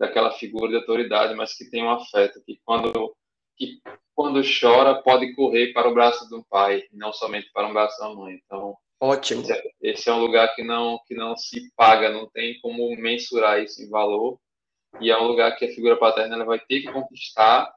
daquela 0.01 0.31
figura 0.31 0.71
de 0.71 0.77
autoridade, 0.77 1.35
mas 1.35 1.55
que 1.55 1.69
tem 1.69 1.85
um 1.85 1.91
afeto 1.91 2.43
que 2.47 2.59
quando 2.65 3.15
que 3.55 3.79
quando 4.15 4.41
chora 4.43 5.03
pode 5.03 5.35
correr 5.35 5.75
para 5.75 5.89
o 5.89 5.93
braço 5.93 6.29
do 6.31 6.43
pai, 6.49 6.83
e 6.91 6.97
não 6.97 7.13
somente 7.13 7.51
para 7.53 7.69
o 7.69 7.73
braço 7.73 8.01
da 8.01 8.09
mãe. 8.09 8.41
Então, 8.43 8.75
ótimo. 8.99 9.43
Esse 9.43 9.53
é, 9.53 9.63
esse 9.83 10.09
é 10.09 10.13
um 10.13 10.21
lugar 10.21 10.55
que 10.55 10.65
não 10.65 10.99
que 11.07 11.15
não 11.15 11.37
se 11.37 11.71
paga, 11.77 12.11
não 12.11 12.27
tem 12.31 12.59
como 12.61 12.89
mensurar 12.97 13.63
isso 13.63 13.83
em 13.83 13.91
valor 13.91 14.39
e 14.99 15.11
é 15.11 15.19
um 15.19 15.27
lugar 15.27 15.55
que 15.57 15.67
a 15.67 15.75
figura 15.75 15.99
paterna 15.99 16.35
ela 16.35 16.45
vai 16.47 16.59
ter 16.59 16.81
que 16.81 16.91
conquistar 16.91 17.71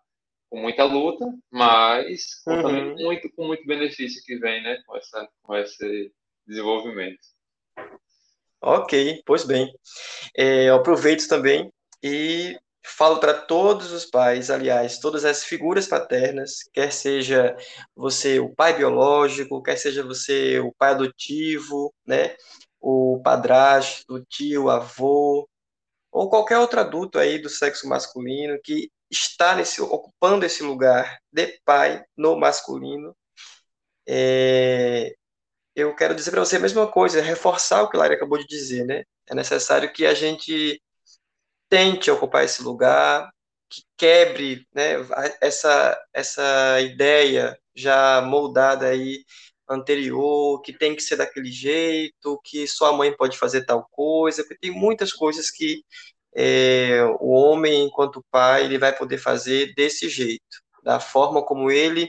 com 0.50 0.60
muita 0.60 0.86
luta, 0.86 1.26
mas 1.52 2.42
com, 2.44 2.54
uhum. 2.54 2.96
muito, 2.96 3.30
com 3.36 3.46
muito 3.46 3.66
benefício 3.66 4.24
que 4.24 4.38
vem 4.38 4.64
né, 4.64 4.82
com, 4.86 4.96
essa, 4.96 5.28
com 5.42 5.56
esse 5.56 6.12
desenvolvimento. 6.48 7.20
Ok, 8.62 9.22
pois 9.26 9.46
bem. 9.46 9.74
É, 10.38 10.70
eu 10.70 10.76
aproveito 10.76 11.28
também 11.28 11.72
e 12.04 12.60
falo 12.86 13.20
para 13.20 13.34
todos 13.34 13.92
os 13.92 14.06
pais, 14.06 14.50
aliás, 14.50 15.00
todas 15.00 15.24
as 15.26 15.44
figuras 15.44 15.88
paternas, 15.88 16.58
quer 16.74 16.92
seja 16.92 17.56
você 17.96 18.40
o 18.40 18.54
pai 18.54 18.76
biológico, 18.76 19.64
quer 19.64 19.78
seja 19.78 20.04
você 20.04 20.60
o 20.60 20.74
pai 20.78 20.92
adotivo, 20.92 21.94
né, 22.06 22.36
o 22.80 23.22
padrasto, 23.24 24.16
o 24.16 24.26
tio, 24.26 24.66
o 24.66 24.70
avô, 24.70 25.48
ou 26.12 26.30
qualquer 26.30 26.58
outro 26.60 26.80
adulto 26.80 27.18
aí 27.20 27.40
do 27.40 27.50
sexo 27.50 27.88
masculino 27.88 28.60
que 28.64 28.92
está 29.10 29.56
nesse, 29.56 29.82
ocupando 29.82 30.46
esse 30.46 30.64
lugar 30.64 31.20
de 31.32 31.60
pai 31.66 32.04
no 32.18 32.38
masculino, 32.38 33.16
é, 34.08 35.16
eu 35.76 35.96
quero 35.96 36.16
dizer 36.16 36.32
para 36.32 36.42
você 36.42 36.58
a 36.58 36.60
mesma 36.60 36.88
coisa, 36.92 37.22
reforçar 37.22 37.84
o 37.84 37.90
que 37.90 37.98
a 37.98 38.00
Lara 38.02 38.16
acabou 38.16 38.38
de 38.38 38.46
dizer, 38.48 38.86
né? 38.86 39.04
É 39.30 39.36
necessário 39.36 39.92
que 39.94 40.06
a 40.06 40.14
gente 40.14 40.82
tente 41.74 42.12
ocupar 42.12 42.46
esse 42.46 42.62
lugar, 42.62 43.32
que 43.68 43.82
quebre 43.98 44.64
né, 44.76 44.98
essa, 45.42 46.00
essa 46.14 46.80
ideia 46.82 47.58
já 47.76 48.22
moldada 48.22 48.86
aí 48.86 49.26
anterior, 49.68 50.62
que 50.62 50.72
tem 50.72 50.96
que 50.96 51.02
ser 51.02 51.16
daquele 51.16 51.52
jeito, 51.52 52.40
que 52.44 52.68
só 52.68 52.92
a 52.92 52.94
mãe 52.94 53.12
pode 53.18 53.40
fazer 53.40 53.66
tal 53.66 53.88
coisa, 53.90 54.44
porque 54.44 54.60
tem 54.60 54.70
muitas 54.70 55.12
coisas 55.12 55.50
que 55.50 55.84
é, 56.36 57.04
o 57.20 57.30
homem, 57.32 57.86
enquanto 57.86 58.24
pai, 58.30 58.66
ele 58.66 58.78
vai 58.78 58.96
poder 58.96 59.18
fazer 59.18 59.74
desse 59.74 60.08
jeito, 60.10 60.62
da 60.84 61.00
forma 61.00 61.44
como 61.44 61.72
ele 61.72 62.08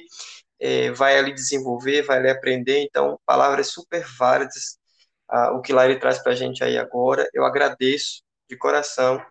é, 0.61 0.91
vai 0.91 1.19
ali 1.19 1.33
desenvolver, 1.33 2.03
vai 2.03 2.19
ali 2.19 2.29
aprender. 2.29 2.81
Então, 2.83 3.19
palavras 3.25 3.69
super 3.69 4.05
válidas, 4.19 4.79
ah, 5.27 5.53
o 5.53 5.63
que 5.63 5.73
Lari 5.73 5.99
traz 5.99 6.19
para 6.19 6.33
a 6.33 6.37
gente 6.37 6.63
aí 6.63 6.77
agora. 6.77 7.27
Eu 7.33 7.47
agradeço 7.47 8.23
de 8.49 8.59
coração. 8.59 9.25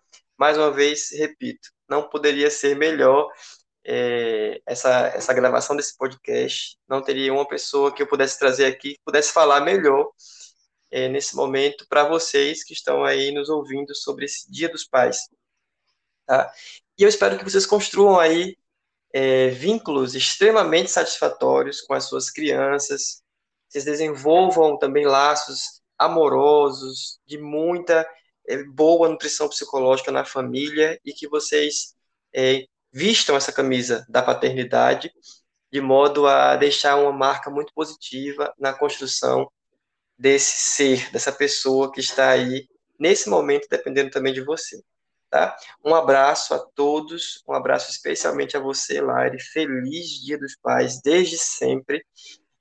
Mais 0.43 0.57
uma 0.57 0.69
vez, 0.69 1.11
repito, 1.13 1.69
não 1.87 2.09
poderia 2.09 2.51
ser 2.51 2.75
melhor 2.75 3.31
é, 3.81 4.61
essa, 4.65 5.07
essa 5.07 5.33
gravação 5.33 5.73
desse 5.73 5.95
podcast. 5.95 6.77
Não 6.85 7.01
teria 7.01 7.31
uma 7.33 7.47
pessoa 7.47 7.93
que 7.93 8.01
eu 8.01 8.07
pudesse 8.07 8.37
trazer 8.37 8.65
aqui 8.65 8.95
que 8.95 8.99
pudesse 9.05 9.31
falar 9.31 9.61
melhor 9.61 10.11
é, 10.91 11.07
nesse 11.07 11.33
momento 11.33 11.87
para 11.87 12.03
vocês 12.03 12.61
que 12.61 12.73
estão 12.73 13.05
aí 13.05 13.31
nos 13.31 13.47
ouvindo 13.47 13.95
sobre 13.95 14.25
esse 14.25 14.51
Dia 14.51 14.67
dos 14.67 14.83
Pais. 14.83 15.29
Tá? 16.25 16.51
E 16.97 17.03
eu 17.03 17.07
espero 17.07 17.37
que 17.37 17.45
vocês 17.45 17.65
construam 17.65 18.19
aí 18.19 18.57
é, 19.13 19.47
vínculos 19.47 20.13
extremamente 20.13 20.91
satisfatórios 20.91 21.79
com 21.79 21.93
as 21.93 22.03
suas 22.03 22.29
crianças, 22.29 23.23
vocês 23.69 23.85
desenvolvam 23.85 24.77
também 24.77 25.05
laços 25.05 25.81
amorosos, 25.97 27.17
de 27.25 27.37
muita 27.37 28.05
boa 28.73 29.09
nutrição 29.09 29.47
psicológica 29.47 30.11
na 30.11 30.25
família 30.25 30.99
e 31.05 31.13
que 31.13 31.27
vocês 31.27 31.95
é, 32.33 32.65
vistam 32.91 33.35
essa 33.35 33.51
camisa 33.51 34.05
da 34.09 34.21
paternidade 34.21 35.11
de 35.71 35.81
modo 35.81 36.27
a 36.27 36.55
deixar 36.55 36.97
uma 36.97 37.11
marca 37.11 37.49
muito 37.49 37.73
positiva 37.73 38.53
na 38.59 38.73
construção 38.73 39.49
desse 40.15 40.59
ser, 40.59 41.11
dessa 41.11 41.31
pessoa 41.31 41.91
que 41.91 41.99
está 41.99 42.29
aí 42.29 42.67
nesse 42.99 43.27
momento 43.27 43.67
dependendo 43.69 44.11
também 44.11 44.31
de 44.31 44.41
você. 44.41 44.79
Tá? 45.31 45.57
Um 45.83 45.95
abraço 45.95 46.53
a 46.53 46.59
todos, 46.59 47.41
um 47.47 47.53
abraço 47.53 47.89
especialmente 47.89 48.55
a 48.55 48.59
você, 48.59 49.01
Lari. 49.01 49.39
Feliz 49.39 50.23
Dia 50.23 50.37
dos 50.37 50.55
Pais, 50.55 51.01
desde 51.01 51.39
sempre. 51.39 52.05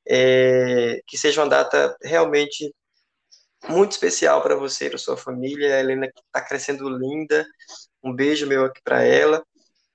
É, 0.08 1.00
que 1.06 1.18
seja 1.18 1.42
uma 1.42 1.50
data 1.50 1.94
realmente 2.02 2.74
muito 3.68 3.92
especial 3.92 4.42
para 4.42 4.56
você, 4.56 4.88
para 4.88 4.98
sua 4.98 5.16
família. 5.16 5.76
A 5.76 5.80
Helena 5.80 6.06
está 6.06 6.40
crescendo 6.40 6.88
linda. 6.88 7.46
Um 8.02 8.14
beijo 8.14 8.46
meu 8.46 8.64
aqui 8.64 8.80
para 8.82 9.02
ela. 9.02 9.44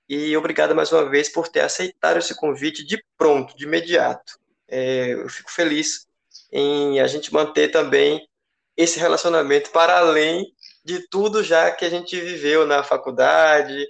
E 0.08 0.36
obrigado 0.36 0.74
mais 0.74 0.90
uma 0.90 1.08
vez 1.08 1.28
por 1.28 1.48
ter 1.48 1.60
aceitado 1.60 2.18
esse 2.18 2.34
convite 2.34 2.84
de 2.84 3.02
pronto, 3.16 3.56
de 3.56 3.64
imediato. 3.64 4.38
É, 4.66 5.12
eu 5.12 5.28
fico 5.28 5.50
feliz 5.50 6.06
em 6.50 6.98
a 7.00 7.06
gente 7.06 7.32
manter 7.32 7.68
também 7.68 8.26
esse 8.76 8.98
relacionamento 8.98 9.70
para 9.70 9.98
além 9.98 10.46
de 10.84 11.06
tudo 11.08 11.42
já 11.42 11.70
que 11.70 11.84
a 11.84 11.90
gente 11.90 12.18
viveu 12.18 12.66
na 12.66 12.82
faculdade, 12.82 13.86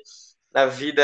na 0.53 0.67
vida 0.67 1.03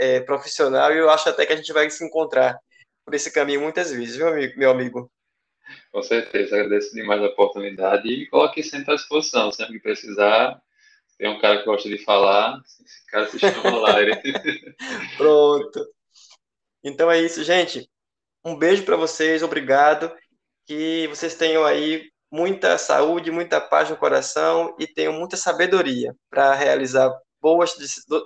é, 0.00 0.20
profissional, 0.20 0.92
e 0.92 0.98
eu 0.98 1.10
acho 1.10 1.28
até 1.28 1.44
que 1.44 1.52
a 1.52 1.56
gente 1.56 1.72
vai 1.72 1.90
se 1.90 2.04
encontrar 2.04 2.58
por 3.04 3.14
esse 3.14 3.30
caminho 3.30 3.60
muitas 3.60 3.90
vezes, 3.90 4.16
viu, 4.16 4.26
meu 4.56 4.70
amigo? 4.70 5.10
Com 5.92 6.02
certeza, 6.02 6.56
agradeço 6.56 6.94
demais 6.94 7.22
a 7.22 7.26
oportunidade 7.26 8.08
e 8.08 8.18
me 8.18 8.26
coloque 8.26 8.62
sempre 8.62 8.92
à 8.92 8.96
disposição, 8.96 9.52
sempre 9.52 9.74
que 9.74 9.80
precisar. 9.80 10.60
Tem 11.18 11.28
um 11.28 11.40
cara 11.40 11.58
que 11.58 11.64
gosta 11.64 11.88
de 11.88 11.98
falar, 11.98 12.60
esse 12.84 13.06
cara 13.06 13.28
se 13.28 13.38
chama 13.38 13.78
Laire. 13.78 14.20
Pronto. 15.16 15.86
Então 16.82 17.10
é 17.10 17.20
isso, 17.20 17.42
gente. 17.44 17.88
Um 18.44 18.56
beijo 18.56 18.84
para 18.84 18.96
vocês, 18.96 19.42
obrigado. 19.42 20.12
Que 20.66 21.06
vocês 21.08 21.34
tenham 21.34 21.64
aí 21.64 22.10
muita 22.30 22.76
saúde, 22.78 23.30
muita 23.30 23.60
paz 23.60 23.88
no 23.88 23.96
coração 23.96 24.74
e 24.78 24.86
tenham 24.86 25.12
muita 25.12 25.36
sabedoria 25.36 26.14
para 26.28 26.52
realizar 26.54 27.10
boas, 27.40 27.74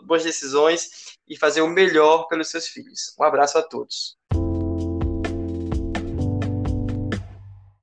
boas 0.04 0.24
decisões 0.24 1.18
e 1.28 1.36
fazer 1.36 1.60
o 1.60 1.68
melhor 1.68 2.26
pelos 2.26 2.48
seus 2.48 2.68
filhos. 2.68 3.14
Um 3.18 3.24
abraço 3.24 3.58
a 3.58 3.62
todos. 3.62 4.17